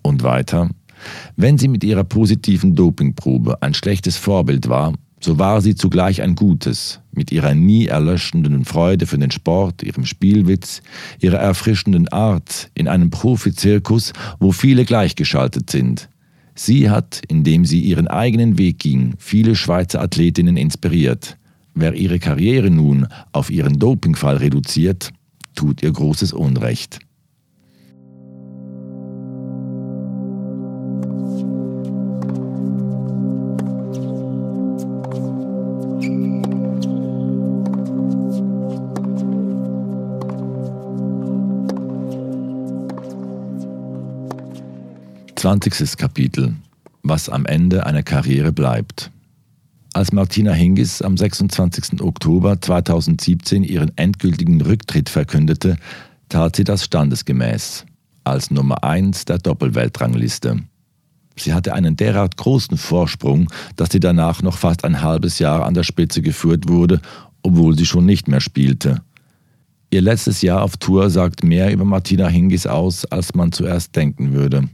Und 0.03 0.25
weiter, 0.25 0.71
wenn 1.37 1.57
sie 1.57 1.69
mit 1.69 1.85
ihrer 1.85 2.03
positiven 2.03 2.75
Dopingprobe 2.75 3.63
ein 3.63 3.75
schlechtes 3.75 4.17
Vorbild 4.17 4.69
war, 4.69 4.93
so 5.21 5.39
war 5.39 5.61
sie 5.61 5.75
zugleich 5.75 6.23
ein 6.23 6.35
gutes, 6.35 7.01
mit 7.13 7.33
ihrer 7.33 7.55
nie 7.55 7.87
erlöschenden 7.87 8.65
Freude 8.65 9.07
für 9.07 9.19
den 9.19 9.31
Sport, 9.31 9.83
ihrem 9.83 10.07
Spielwitz, 10.07 10.83
ihrer 11.21 11.39
erfrischenden 11.39 12.09
Art 12.09 12.71
in 12.75 12.89
einem 12.89 13.11
Profizirkus, 13.11 14.13
wo 14.39 14.53
viele 14.53 14.85
gleichgeschaltet 14.85 15.71
sind. 15.71 16.09
Sie 16.55 16.91
hat, 16.91 17.23
indem 17.29 17.65
sie 17.65 17.81
ihren 17.81 18.09
eigenen 18.09 18.59
Weg 18.59 18.79
ging, 18.79 19.15
viele 19.19 19.55
Schweizer 19.55 20.01
Athletinnen 20.01 20.57
inspiriert. 20.57 21.37
Wer 21.75 21.95
ihre 21.95 22.19
Karriere 22.19 22.71
nun 22.71 23.07
auf 23.33 23.51
ihren 23.51 23.79
Dopingfall 23.79 24.39
reduziert, 24.39 25.11
tut 25.55 25.83
ihr 25.83 25.93
großes 25.93 26.33
Unrecht. 26.33 26.99
20. 45.39 45.97
Kapitel 45.97 46.57
Was 47.05 47.29
am 47.29 47.47
Ende 47.47 47.87
einer 47.87 48.03
Karriere 48.03 48.51
bleibt. 48.51 49.13
Als 49.93 50.11
Martina 50.11 50.51
Hingis 50.51 51.01
am 51.01 51.17
26. 51.17 52.01
Oktober 52.01 52.61
2017 52.61 53.63
ihren 53.63 53.97
endgültigen 53.97 54.61
Rücktritt 54.61 55.09
verkündete, 55.09 55.77
tat 56.29 56.57
sie 56.57 56.65
das 56.65 56.83
standesgemäß, 56.83 57.87
als 58.25 58.51
Nummer 58.51 58.83
1 58.83 59.27
der 59.27 59.39
Doppelweltrangliste. 59.39 60.65
Sie 61.37 61.55
hatte 61.55 61.73
einen 61.73 61.95
derart 61.95 62.37
großen 62.37 62.77
Vorsprung, 62.77 63.49
dass 63.77 63.91
sie 63.93 64.01
danach 64.01 64.43
noch 64.43 64.59
fast 64.59 64.85
ein 64.85 65.03
halbes 65.03 65.39
Jahr 65.39 65.65
an 65.65 65.75
der 65.75 65.85
Spitze 65.85 66.21
geführt 66.21 66.69
wurde, 66.69 67.01
obwohl 67.43 67.79
sie 67.79 67.87
schon 67.87 68.07
nicht 68.07 68.27
mehr 68.27 68.41
spielte. 68.41 69.03
Ihr 69.91 70.03
letztes 70.03 70.43
Jahr 70.43 70.63
auf 70.63 70.79
Tour 70.79 71.11
sagt 71.11 71.45
mehr 71.45 71.73
über 71.73 71.85
Martina 71.85 72.27
Hingis 72.27 72.67
aus, 72.67 73.05
als 73.05 73.37
man 73.37 73.53
zuerst 73.53 73.95
denken 73.95 74.33
würde 74.33 74.69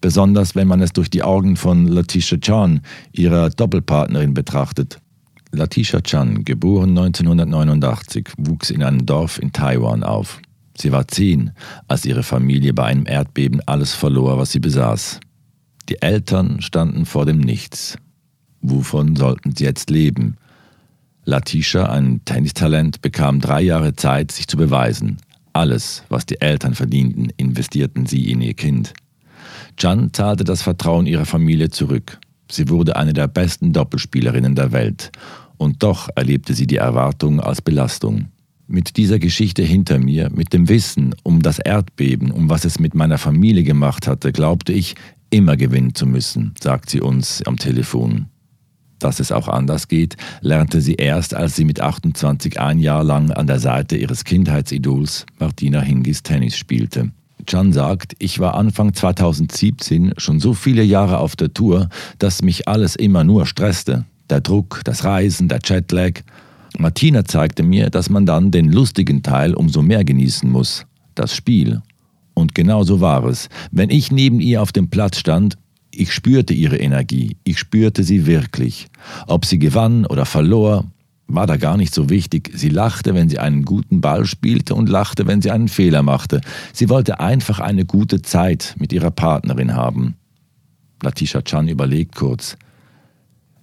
besonders 0.00 0.54
wenn 0.54 0.68
man 0.68 0.80
es 0.80 0.92
durch 0.92 1.10
die 1.10 1.22
Augen 1.22 1.56
von 1.56 1.86
Latisha 1.86 2.36
Chan, 2.36 2.80
ihrer 3.12 3.50
Doppelpartnerin, 3.50 4.34
betrachtet. 4.34 4.98
Latisha 5.52 6.00
Chan, 6.00 6.44
geboren 6.44 6.90
1989, 6.90 8.28
wuchs 8.36 8.70
in 8.70 8.82
einem 8.82 9.06
Dorf 9.06 9.38
in 9.38 9.52
Taiwan 9.52 10.02
auf. 10.02 10.40
Sie 10.76 10.92
war 10.92 11.08
zehn, 11.08 11.52
als 11.88 12.04
ihre 12.04 12.22
Familie 12.22 12.74
bei 12.74 12.84
einem 12.84 13.06
Erdbeben 13.06 13.60
alles 13.66 13.94
verlor, 13.94 14.38
was 14.38 14.52
sie 14.52 14.60
besaß. 14.60 15.20
Die 15.88 16.02
Eltern 16.02 16.60
standen 16.60 17.06
vor 17.06 17.24
dem 17.24 17.38
Nichts. 17.38 17.96
Wovon 18.60 19.16
sollten 19.16 19.54
sie 19.54 19.64
jetzt 19.64 19.90
leben? 19.90 20.36
Latisha, 21.24 21.86
ein 21.86 22.24
Tennistalent, 22.24 23.00
bekam 23.00 23.40
drei 23.40 23.62
Jahre 23.62 23.94
Zeit, 23.94 24.32
sich 24.32 24.46
zu 24.46 24.56
beweisen. 24.56 25.18
Alles, 25.52 26.04
was 26.08 26.26
die 26.26 26.40
Eltern 26.40 26.74
verdienten, 26.74 27.30
investierten 27.36 28.06
sie 28.06 28.30
in 28.30 28.42
ihr 28.42 28.54
Kind. 28.54 28.92
Jan 29.78 30.12
zahlte 30.12 30.44
das 30.44 30.62
Vertrauen 30.62 31.06
ihrer 31.06 31.26
Familie 31.26 31.70
zurück. 31.70 32.18
Sie 32.50 32.68
wurde 32.68 32.96
eine 32.96 33.12
der 33.12 33.28
besten 33.28 33.72
Doppelspielerinnen 33.72 34.54
der 34.54 34.72
Welt. 34.72 35.10
Und 35.58 35.82
doch 35.82 36.08
erlebte 36.14 36.54
sie 36.54 36.66
die 36.66 36.76
Erwartung 36.76 37.40
als 37.40 37.62
Belastung. 37.62 38.28
Mit 38.68 38.96
dieser 38.96 39.18
Geschichte 39.18 39.62
hinter 39.62 39.98
mir, 39.98 40.30
mit 40.30 40.52
dem 40.52 40.68
Wissen 40.68 41.14
um 41.22 41.40
das 41.40 41.58
Erdbeben, 41.58 42.30
um 42.30 42.48
was 42.48 42.64
es 42.64 42.78
mit 42.78 42.94
meiner 42.94 43.18
Familie 43.18 43.62
gemacht 43.62 44.06
hatte, 44.06 44.32
glaubte 44.32 44.72
ich, 44.72 44.94
immer 45.30 45.56
gewinnen 45.56 45.94
zu 45.94 46.06
müssen, 46.06 46.54
sagt 46.60 46.90
sie 46.90 47.00
uns 47.00 47.42
am 47.46 47.56
Telefon. 47.56 48.26
Dass 48.98 49.20
es 49.20 49.30
auch 49.30 49.48
anders 49.48 49.88
geht, 49.88 50.16
lernte 50.40 50.80
sie 50.80 50.94
erst, 50.94 51.34
als 51.34 51.54
sie 51.54 51.64
mit 51.64 51.80
28 51.80 52.58
ein 52.58 52.78
Jahr 52.78 53.04
lang 53.04 53.30
an 53.30 53.46
der 53.46 53.60
Seite 53.60 53.96
ihres 53.96 54.24
Kindheitsidols 54.24 55.26
Martina 55.38 55.80
Hingis 55.80 56.22
Tennis 56.22 56.56
spielte. 56.56 57.12
Can 57.44 57.72
sagt, 57.72 58.14
ich 58.18 58.38
war 58.38 58.54
Anfang 58.54 58.94
2017 58.94 60.14
schon 60.16 60.40
so 60.40 60.54
viele 60.54 60.82
Jahre 60.82 61.18
auf 61.18 61.36
der 61.36 61.52
Tour, 61.52 61.88
dass 62.18 62.42
mich 62.42 62.66
alles 62.66 62.96
immer 62.96 63.24
nur 63.24 63.46
stresste. 63.46 64.04
Der 64.30 64.40
Druck, 64.40 64.80
das 64.84 65.04
Reisen, 65.04 65.48
der 65.48 65.60
Jetlag. 65.62 66.22
Martina 66.78 67.24
zeigte 67.24 67.62
mir, 67.62 67.90
dass 67.90 68.10
man 68.10 68.26
dann 68.26 68.50
den 68.50 68.72
lustigen 68.72 69.22
Teil 69.22 69.54
umso 69.54 69.82
mehr 69.82 70.04
genießen 70.04 70.50
muss. 70.50 70.86
Das 71.14 71.34
Spiel. 71.34 71.82
Und 72.34 72.54
genau 72.54 72.82
so 72.84 73.00
war 73.00 73.24
es. 73.24 73.48
Wenn 73.70 73.90
ich 73.90 74.10
neben 74.10 74.40
ihr 74.40 74.60
auf 74.60 74.72
dem 74.72 74.90
Platz 74.90 75.18
stand, 75.18 75.56
ich 75.90 76.12
spürte 76.12 76.52
ihre 76.52 76.76
Energie, 76.76 77.36
ich 77.44 77.58
spürte 77.58 78.02
sie 78.02 78.26
wirklich. 78.26 78.88
Ob 79.26 79.46
sie 79.46 79.58
gewann 79.58 80.04
oder 80.04 80.26
verlor, 80.26 80.84
war 81.28 81.46
da 81.46 81.56
gar 81.56 81.76
nicht 81.76 81.92
so 81.92 82.08
wichtig. 82.08 82.50
Sie 82.54 82.68
lachte, 82.68 83.14
wenn 83.14 83.28
sie 83.28 83.38
einen 83.38 83.64
guten 83.64 84.00
Ball 84.00 84.26
spielte 84.26 84.74
und 84.74 84.88
lachte, 84.88 85.26
wenn 85.26 85.42
sie 85.42 85.50
einen 85.50 85.68
Fehler 85.68 86.02
machte. 86.02 86.40
Sie 86.72 86.88
wollte 86.88 87.20
einfach 87.20 87.58
eine 87.58 87.84
gute 87.84 88.22
Zeit 88.22 88.74
mit 88.78 88.92
ihrer 88.92 89.10
Partnerin 89.10 89.74
haben. 89.74 90.14
Latisha 91.02 91.42
Chan 91.42 91.68
überlegt 91.68 92.14
kurz. 92.14 92.56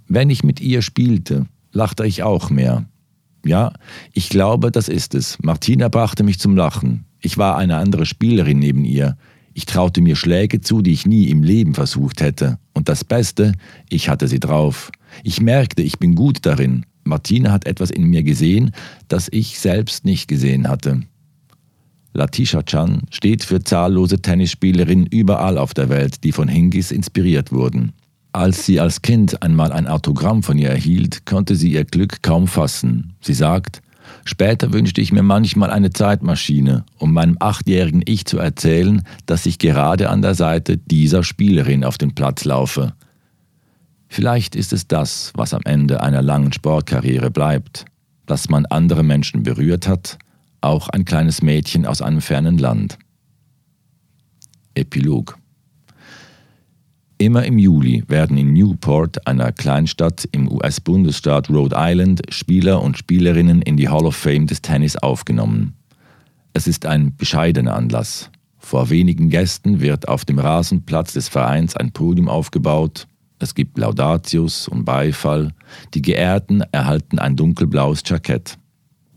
Wenn 0.08 0.30
ich 0.30 0.44
mit 0.44 0.60
ihr 0.60 0.82
spielte, 0.82 1.46
lachte 1.72 2.06
ich 2.06 2.24
auch 2.24 2.50
mehr. 2.50 2.86
Ja, 3.46 3.74
ich 4.14 4.30
glaube, 4.30 4.72
das 4.72 4.88
ist 4.88 5.16
es. 5.16 5.38
Martina 5.42 5.90
brachte 5.90 6.24
mich 6.24 6.40
zum 6.40 6.56
Lachen. 6.56 7.06
Ich 7.20 7.38
war 7.38 7.58
eine 7.58 7.78
andere 7.78 8.06
Spielerin 8.06 8.60
neben 8.60 8.86
ihr. 8.86 9.18
Ich 9.54 9.66
traute 9.66 10.02
mir 10.02 10.16
Schläge 10.16 10.62
zu, 10.62 10.82
die 10.82 10.92
ich 10.92 11.06
nie 11.06 11.30
im 11.30 11.44
Leben 11.44 11.74
versucht 11.74 12.22
hätte. 12.22 12.58
Und 12.74 12.90
das 12.90 13.04
Beste, 13.04 13.54
ich 13.90 14.10
hatte 14.10 14.28
sie 14.28 14.40
drauf. 14.40 14.92
Ich 15.24 15.42
merkte, 15.42 15.82
ich 15.82 16.00
bin 16.00 16.16
gut 16.16 16.40
darin. 16.46 16.86
Martina 17.04 17.52
hat 17.52 17.66
etwas 17.66 17.92
in 17.92 18.06
mir 18.06 18.24
gesehen, 18.24 18.72
das 19.08 19.28
ich 19.32 19.60
selbst 19.60 20.06
nicht 20.06 20.28
gesehen 20.28 20.68
hatte. 20.68 21.02
Latisha 22.14 22.62
Chan 22.62 23.02
steht 23.10 23.44
für 23.44 23.64
zahllose 23.64 24.22
Tennisspielerinnen 24.22 25.08
überall 25.08 25.58
auf 25.58 25.74
der 25.74 25.90
Welt, 25.90 26.24
die 26.24 26.32
von 26.32 26.48
Hingis 26.48 26.92
inspiriert 26.92 27.52
wurden. 27.52 27.94
Als 28.32 28.66
sie 28.66 28.80
als 28.80 29.02
Kind 29.02 29.42
einmal 29.44 29.72
ein 29.72 29.88
Autogramm 29.88 30.44
von 30.44 30.58
ihr 30.58 30.70
erhielt, 30.70 31.26
konnte 31.26 31.56
sie 31.56 31.72
ihr 31.72 31.86
Glück 31.86 32.22
kaum 32.22 32.48
fassen. 32.48 33.14
Sie 33.22 33.34
sagt, 33.34 33.82
Später 34.26 34.74
wünschte 34.74 35.02
ich 35.02 35.12
mir 35.12 35.24
manchmal 35.24 35.70
eine 35.70 35.92
Zeitmaschine, 35.92 36.86
um 36.98 37.14
meinem 37.14 37.38
achtjährigen 37.40 38.04
Ich 38.06 38.26
zu 38.26 38.38
erzählen, 38.38 39.04
dass 39.26 39.46
ich 39.46 39.60
gerade 39.60 40.10
an 40.10 40.22
der 40.22 40.36
Seite 40.36 40.78
dieser 40.78 41.24
Spielerin 41.24 41.84
auf 41.84 41.98
dem 41.98 42.16
Platz 42.16 42.46
laufe. 42.46 42.94
Vielleicht 44.14 44.56
ist 44.56 44.74
es 44.74 44.88
das, 44.88 45.32
was 45.34 45.56
am 45.56 45.64
Ende 45.66 46.04
einer 46.04 46.22
langen 46.22 46.54
Sportkarriere 46.54 47.32
bleibt, 47.32 47.86
dass 48.28 48.48
man 48.48 48.68
andere 48.68 49.02
Menschen 49.02 49.42
berührt 49.42 49.88
hat, 49.88 50.20
auch 50.62 50.88
ein 50.90 51.04
kleines 51.04 51.42
Mädchen 51.42 51.88
aus 51.88 52.04
einem 52.04 52.22
fernen 52.22 52.60
Land. 52.60 53.00
Epilog 54.76 55.40
Immer 57.18 57.44
im 57.46 57.58
Juli 57.58 58.04
werden 58.08 58.38
in 58.38 58.54
Newport, 58.54 59.26
einer 59.26 59.52
Kleinstadt 59.52 60.30
im 60.32 60.48
US-Bundesstaat 60.48 61.50
Rhode 61.50 61.76
Island, 61.76 62.22
Spieler 62.30 62.84
und 62.84 63.00
Spielerinnen 63.00 63.64
in 63.64 63.78
die 63.78 63.90
Hall 63.90 64.06
of 64.06 64.16
Fame 64.16 64.46
des 64.46 64.62
Tennis 64.62 64.96
aufgenommen. 64.96 65.74
Es 66.54 66.68
ist 66.68 66.86
ein 66.86 67.16
bescheidener 67.16 67.76
Anlass. 67.76 68.30
Vor 68.60 68.92
wenigen 68.92 69.32
Gästen 69.32 69.82
wird 69.82 70.08
auf 70.08 70.24
dem 70.24 70.38
Rasenplatz 70.38 71.14
des 71.14 71.30
Vereins 71.30 71.76
ein 71.76 71.94
Podium 71.94 72.30
aufgebaut. 72.30 73.08
Es 73.40 73.56
gibt 73.56 73.78
Laudatius 73.78 74.68
und 74.68 74.86
Beifall. 74.86 75.54
Die 75.94 76.02
Geehrten 76.02 76.62
erhalten 76.72 77.20
ein 77.20 77.36
dunkelblaues 77.36 78.04
Jackett. 78.06 78.58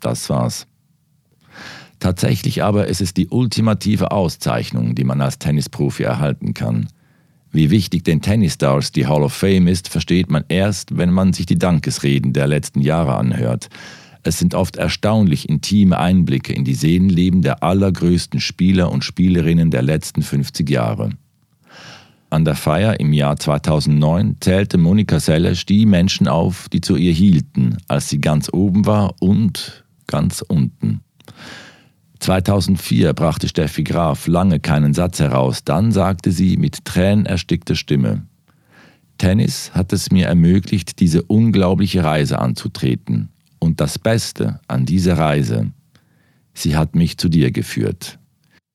Das 0.00 0.28
war's. 0.30 0.66
Tatsächlich 2.00 2.62
aber 2.62 2.86
ist 2.88 3.00
es 3.00 3.14
die 3.14 3.28
ultimative 3.28 4.10
Auszeichnung, 4.10 4.94
die 4.94 5.04
man 5.04 5.20
als 5.20 5.38
Tennisprofi 5.38 6.02
erhalten 6.02 6.54
kann. 6.54 6.88
Wie 7.52 7.70
wichtig 7.70 8.04
den 8.04 8.20
Tennisstars 8.20 8.92
die 8.92 9.06
Hall 9.06 9.22
of 9.22 9.32
Fame 9.32 9.66
ist, 9.68 9.88
versteht 9.88 10.30
man 10.30 10.44
erst, 10.48 10.98
wenn 10.98 11.10
man 11.10 11.32
sich 11.32 11.46
die 11.46 11.58
Dankesreden 11.58 12.32
der 12.32 12.46
letzten 12.46 12.82
Jahre 12.82 13.16
anhört. 13.16 13.68
Es 14.22 14.38
sind 14.38 14.54
oft 14.54 14.76
erstaunlich 14.76 15.48
intime 15.48 15.98
Einblicke 15.98 16.52
in 16.52 16.64
die 16.64 16.74
Seelenleben 16.74 17.42
der 17.42 17.62
allergrößten 17.62 18.40
Spieler 18.40 18.90
und 18.90 19.04
Spielerinnen 19.04 19.70
der 19.70 19.82
letzten 19.82 20.22
50 20.22 20.68
Jahre. 20.68 21.10
An 22.28 22.44
der 22.44 22.56
Feier 22.56 22.98
im 22.98 23.12
Jahr 23.12 23.36
2009 23.36 24.36
zählte 24.40 24.78
Monika 24.78 25.20
Seles 25.20 25.64
die 25.64 25.86
Menschen 25.86 26.26
auf, 26.28 26.68
die 26.68 26.80
zu 26.80 26.96
ihr 26.96 27.12
hielten, 27.12 27.76
als 27.88 28.08
sie 28.08 28.20
ganz 28.20 28.48
oben 28.52 28.84
war 28.84 29.14
und 29.20 29.84
ganz 30.06 30.42
unten. 30.42 31.02
2004 32.18 33.12
brachte 33.12 33.48
Steffi 33.48 33.84
Graf 33.84 34.26
lange 34.26 34.58
keinen 34.58 34.94
Satz 34.94 35.20
heraus, 35.20 35.62
dann 35.64 35.92
sagte 35.92 36.32
sie 36.32 36.56
mit 36.56 36.84
tränenerstickter 36.84 37.76
Stimme, 37.76 38.26
Tennis 39.18 39.70
hat 39.72 39.92
es 39.92 40.10
mir 40.10 40.26
ermöglicht, 40.26 41.00
diese 41.00 41.22
unglaubliche 41.22 42.04
Reise 42.04 42.38
anzutreten. 42.38 43.30
Und 43.58 43.80
das 43.80 43.98
Beste 43.98 44.60
an 44.68 44.84
dieser 44.84 45.16
Reise, 45.16 45.72
sie 46.52 46.76
hat 46.76 46.94
mich 46.94 47.16
zu 47.16 47.28
dir 47.28 47.50
geführt. 47.50 48.18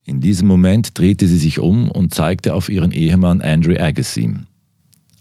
In 0.05 0.19
diesem 0.19 0.47
Moment 0.47 0.97
drehte 0.97 1.27
sie 1.27 1.37
sich 1.37 1.59
um 1.59 1.89
und 1.89 2.13
zeigte 2.13 2.55
auf 2.55 2.69
ihren 2.69 2.91
Ehemann 2.91 3.41
Andrew 3.41 3.75
Agassi. 3.79 4.33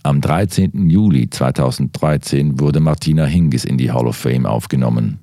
Am 0.03 0.23
13. 0.23 0.89
Juli 0.89 1.29
2013 1.29 2.59
wurde 2.59 2.81
Martina 2.81 3.27
Hingis 3.27 3.65
in 3.65 3.77
die 3.77 3.93
Hall 3.93 4.07
of 4.07 4.17
Fame 4.17 4.47
aufgenommen. 4.47 5.19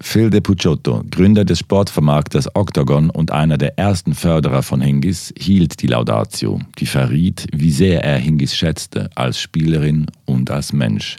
Phil 0.00 0.30
de 0.30 0.40
Pucciotto, 0.40 1.02
Gründer 1.10 1.44
des 1.44 1.58
Sportvermarkters 1.60 2.54
Octagon 2.54 3.10
und 3.10 3.32
einer 3.32 3.58
der 3.58 3.78
ersten 3.78 4.14
Förderer 4.14 4.62
von 4.62 4.80
Hingis, 4.80 5.32
hielt 5.36 5.82
die 5.82 5.88
Laudatio, 5.88 6.60
die 6.78 6.86
verriet, 6.86 7.46
wie 7.52 7.72
sehr 7.72 8.04
er 8.04 8.18
Hingis 8.18 8.54
schätzte, 8.54 9.10
als 9.16 9.40
Spielerin 9.40 10.06
und 10.26 10.50
als 10.50 10.72
Mensch. 10.72 11.16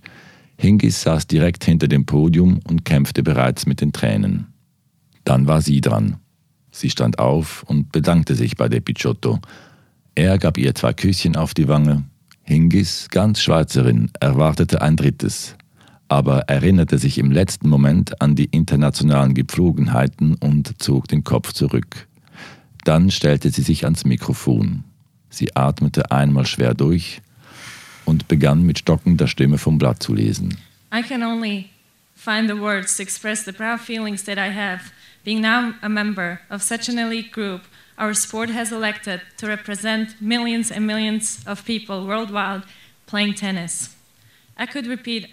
Hingis 0.55 1.01
saß 1.01 1.27
direkt 1.27 1.65
hinter 1.65 1.87
dem 1.87 2.05
Podium 2.05 2.59
und 2.69 2.85
kämpfte 2.85 3.23
bereits 3.23 3.65
mit 3.65 3.81
den 3.81 3.91
Tränen. 3.91 4.47
Dann 5.25 5.47
war 5.47 5.61
sie 5.61 5.81
dran. 5.81 6.17
Sie 6.79 6.89
stand 6.89 7.19
auf 7.19 7.63
und 7.63 7.91
bedankte 7.91 8.35
sich 8.35 8.55
bei 8.55 8.69
De 8.69 8.79
Picciotto. 8.79 9.39
Er 10.15 10.37
gab 10.37 10.57
ihr 10.57 10.73
zwei 10.73 10.93
Küsschen 10.93 11.35
auf 11.35 11.53
die 11.53 11.67
Wange. 11.67 12.05
Hingis, 12.43 13.09
ganz 13.09 13.41
Schweizerin, 13.41 14.09
erwartete 14.21 14.81
ein 14.81 14.95
drittes, 14.95 15.57
aber 16.07 16.43
erinnerte 16.47 16.97
sich 16.97 17.17
im 17.17 17.31
letzten 17.31 17.67
Moment 17.67 18.21
an 18.21 18.35
die 18.35 18.45
internationalen 18.45 19.33
Gepflogenheiten 19.33 20.35
und 20.35 20.81
zog 20.81 21.09
den 21.09 21.25
Kopf 21.25 21.51
zurück. 21.51 22.07
Dann 22.85 23.11
stellte 23.11 23.49
sie 23.51 23.63
sich 23.63 23.83
ans 23.83 24.05
Mikrofon. 24.05 24.85
Sie 25.29 25.57
atmete 25.57 26.11
einmal 26.11 26.45
schwer 26.45 26.75
durch 26.75 27.21
und 28.05 28.29
begann 28.29 28.63
mit 28.63 28.79
stockender 28.79 29.27
Stimme 29.27 29.57
vom 29.57 29.79
Blatt 29.79 30.01
zu 30.01 30.13
lesen. 30.13 30.55
I 30.95 31.01
can 31.01 31.23
only 31.23 31.65
find 32.19 32.49
the 32.49 32.55
words 32.55 32.97
to 32.97 33.03
express 33.03 33.43
the 33.43 33.53
proud 33.53 33.79
feelings 33.79 34.23
that 34.23 34.37
I 34.37 34.49
have. 34.49 34.91
Being 35.23 35.41
now 35.41 35.73
a 35.81 35.89
member 35.89 36.41
of 36.49 36.61
such 36.61 36.89
an 36.89 36.99
elite 36.99 37.31
group 37.31 37.61
our 37.97 38.13
sport 38.13 38.49
has 38.49 38.71
elected 38.71 39.21
to 39.37 39.47
represent 39.47 40.21
millions 40.21 40.71
and 40.71 40.85
millions 40.87 41.39
of 41.45 41.65
people 41.65 42.05
worldwide 42.05 42.63
playing 43.07 43.35
tennis. 43.35 43.95
I 44.57 44.65
could 44.65 44.87
repeat 44.87 45.27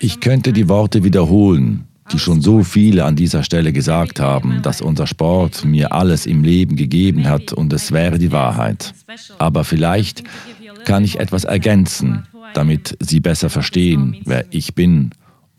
ich 0.00 0.20
könnte 0.20 0.52
die 0.52 0.68
Worte 0.68 1.02
wiederholen, 1.02 1.88
die 2.12 2.20
schon 2.20 2.40
so 2.40 2.62
viele 2.62 3.04
an 3.04 3.16
dieser 3.16 3.42
Stelle 3.42 3.72
gesagt 3.72 4.20
haben, 4.20 4.62
dass 4.62 4.80
unser 4.80 5.08
Sport 5.08 5.64
mir 5.64 5.92
alles 5.92 6.26
im 6.26 6.44
Leben 6.44 6.76
gegeben 6.76 7.28
hat 7.28 7.52
und 7.52 7.72
es 7.72 7.90
wäre 7.90 8.18
die 8.18 8.30
Wahrheit. 8.30 8.94
Aber 9.38 9.64
vielleicht 9.64 10.22
kann 10.84 11.02
ich 11.02 11.18
etwas 11.18 11.42
ergänzen, 11.42 12.24
damit 12.54 12.96
Sie 13.00 13.18
besser 13.18 13.50
verstehen, 13.50 14.18
wer 14.24 14.44
ich 14.50 14.74
bin 14.74 15.10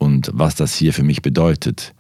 und 0.04 0.30
was 0.34 0.56
das 0.56 0.76
hier 0.76 0.94
für 0.94 1.04
mich 1.04 1.22
bedeutet. 1.22 1.94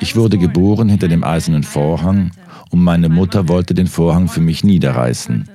Ich 0.00 0.16
wurde 0.16 0.38
geboren 0.38 0.88
hinter 0.88 1.06
dem 1.06 1.22
eisernen 1.22 1.62
Vorhang 1.62 2.32
und 2.70 2.82
meine 2.82 3.08
Mutter 3.08 3.48
wollte 3.48 3.74
den 3.74 3.86
Vorhang 3.86 4.28
für 4.28 4.40
mich 4.40 4.64
niederreißen. 4.64 5.48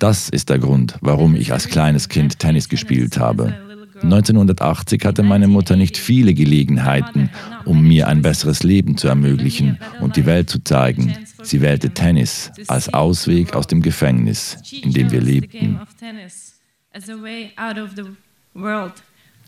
Das 0.00 0.28
ist 0.28 0.50
der 0.50 0.58
Grund, 0.58 0.96
warum 1.00 1.36
ich 1.36 1.52
als 1.52 1.68
kleines 1.68 2.08
Kind 2.08 2.40
Tennis 2.40 2.68
gespielt 2.68 3.18
habe. 3.18 3.54
1980 4.02 5.04
hatte 5.04 5.22
meine 5.22 5.48
Mutter 5.48 5.76
nicht 5.76 5.96
viele 5.96 6.34
Gelegenheiten, 6.34 7.30
um 7.64 7.82
mir 7.82 8.08
ein 8.08 8.20
besseres 8.20 8.62
Leben 8.62 8.98
zu 8.98 9.08
ermöglichen 9.08 9.78
und 10.00 10.16
die 10.16 10.26
Welt 10.26 10.50
zu 10.50 10.62
zeigen. 10.62 11.16
Sie 11.42 11.60
wählte 11.60 11.90
Tennis 11.90 12.50
als 12.66 12.92
Ausweg 12.92 13.54
aus 13.54 13.68
dem 13.68 13.80
Gefängnis, 13.80 14.58
in 14.82 14.92
dem 14.92 15.10
wir 15.12 15.20
lebten. 15.20 15.80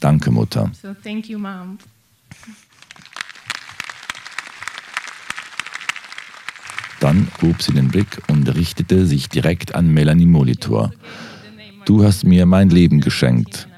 Danke, 0.00 0.30
Mutter. 0.30 0.70
Dann 7.00 7.28
hob 7.42 7.62
sie 7.62 7.72
den 7.72 7.88
Blick 7.88 8.20
und 8.28 8.54
richtete 8.54 9.06
sich 9.06 9.28
direkt 9.28 9.74
an 9.74 9.92
Melanie 9.92 10.26
Molitor. 10.26 10.92
Du 11.84 12.04
hast 12.04 12.24
mir 12.24 12.44
mein 12.44 12.70
Leben 12.70 13.00
geschenkt. 13.00 13.68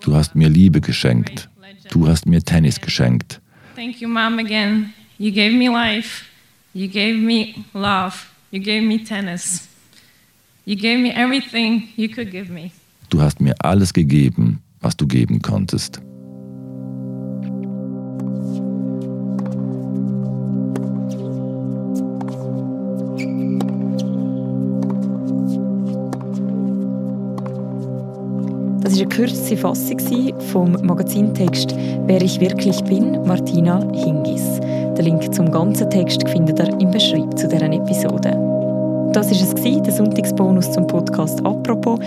Du 0.00 0.14
hast 0.14 0.34
mir 0.34 0.48
Liebe 0.48 0.80
geschenkt. 0.80 1.48
Du 1.90 2.08
hast 2.08 2.26
mir 2.26 2.42
Tennis 2.42 2.80
geschenkt. 2.80 3.40
Thank 3.76 4.00
you, 4.00 4.08
Mom, 4.08 4.38
again. 4.38 4.92
You 5.18 5.30
gave 5.30 5.54
me 5.54 5.68
life. 5.68 6.24
You 6.72 6.88
gave 6.88 7.18
me 7.18 7.64
love. 7.74 8.26
You 8.50 8.60
gave 8.60 8.82
me 8.82 9.04
tennis. 9.04 9.68
You 10.64 10.76
gave 10.76 10.98
me 10.98 11.10
everything 11.10 11.88
you 11.96 12.08
could 12.08 12.30
give 12.30 12.50
me. 12.50 12.70
Du 13.08 13.20
hast 13.20 13.40
mir 13.40 13.54
alles 13.58 13.92
gegeben, 13.92 14.62
was 14.80 14.96
du 14.96 15.06
geben 15.06 15.40
konntest. 15.42 16.00
Das 28.82 28.92
war 28.98 29.02
eine 29.02 29.08
kürzeste 29.08 29.56
Fassung 29.56 29.98
vom 30.52 30.72
Magazintext 30.82 31.76
«Wer 32.06 32.22
ich 32.22 32.40
wirklich 32.40 32.82
bin» 32.84 33.12
Martina 33.24 33.80
Hingis. 33.92 34.58
Den 34.60 35.04
Link 35.04 35.32
zum 35.32 35.50
ganzen 35.50 35.88
Text 35.90 36.28
findet 36.28 36.58
ihr 36.58 36.80
im 36.80 36.90
Beschreibung 36.90 37.36
zu 37.36 37.46
dieser 37.46 37.70
Episode. 37.70 38.30
Das 39.12 39.30
war 39.30 39.64
es, 39.66 39.82
der 39.82 39.92
Sonntagsbonus 39.92 40.72
zum 40.72 40.86
Podcast 40.86 41.44
«Apropos». 41.44 42.00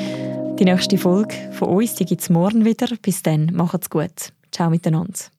Die 0.59 0.65
nächste 0.65 0.97
Folge 0.99 1.33
von 1.53 1.69
uns 1.69 1.95
gibt 1.95 2.21
es 2.21 2.29
morgen 2.29 2.63
wieder. 2.63 2.87
Bis 3.01 3.23
dann, 3.23 3.51
macht's 3.53 3.89
gut. 3.89 4.31
Ciao 4.51 4.69
miteinander. 4.69 5.32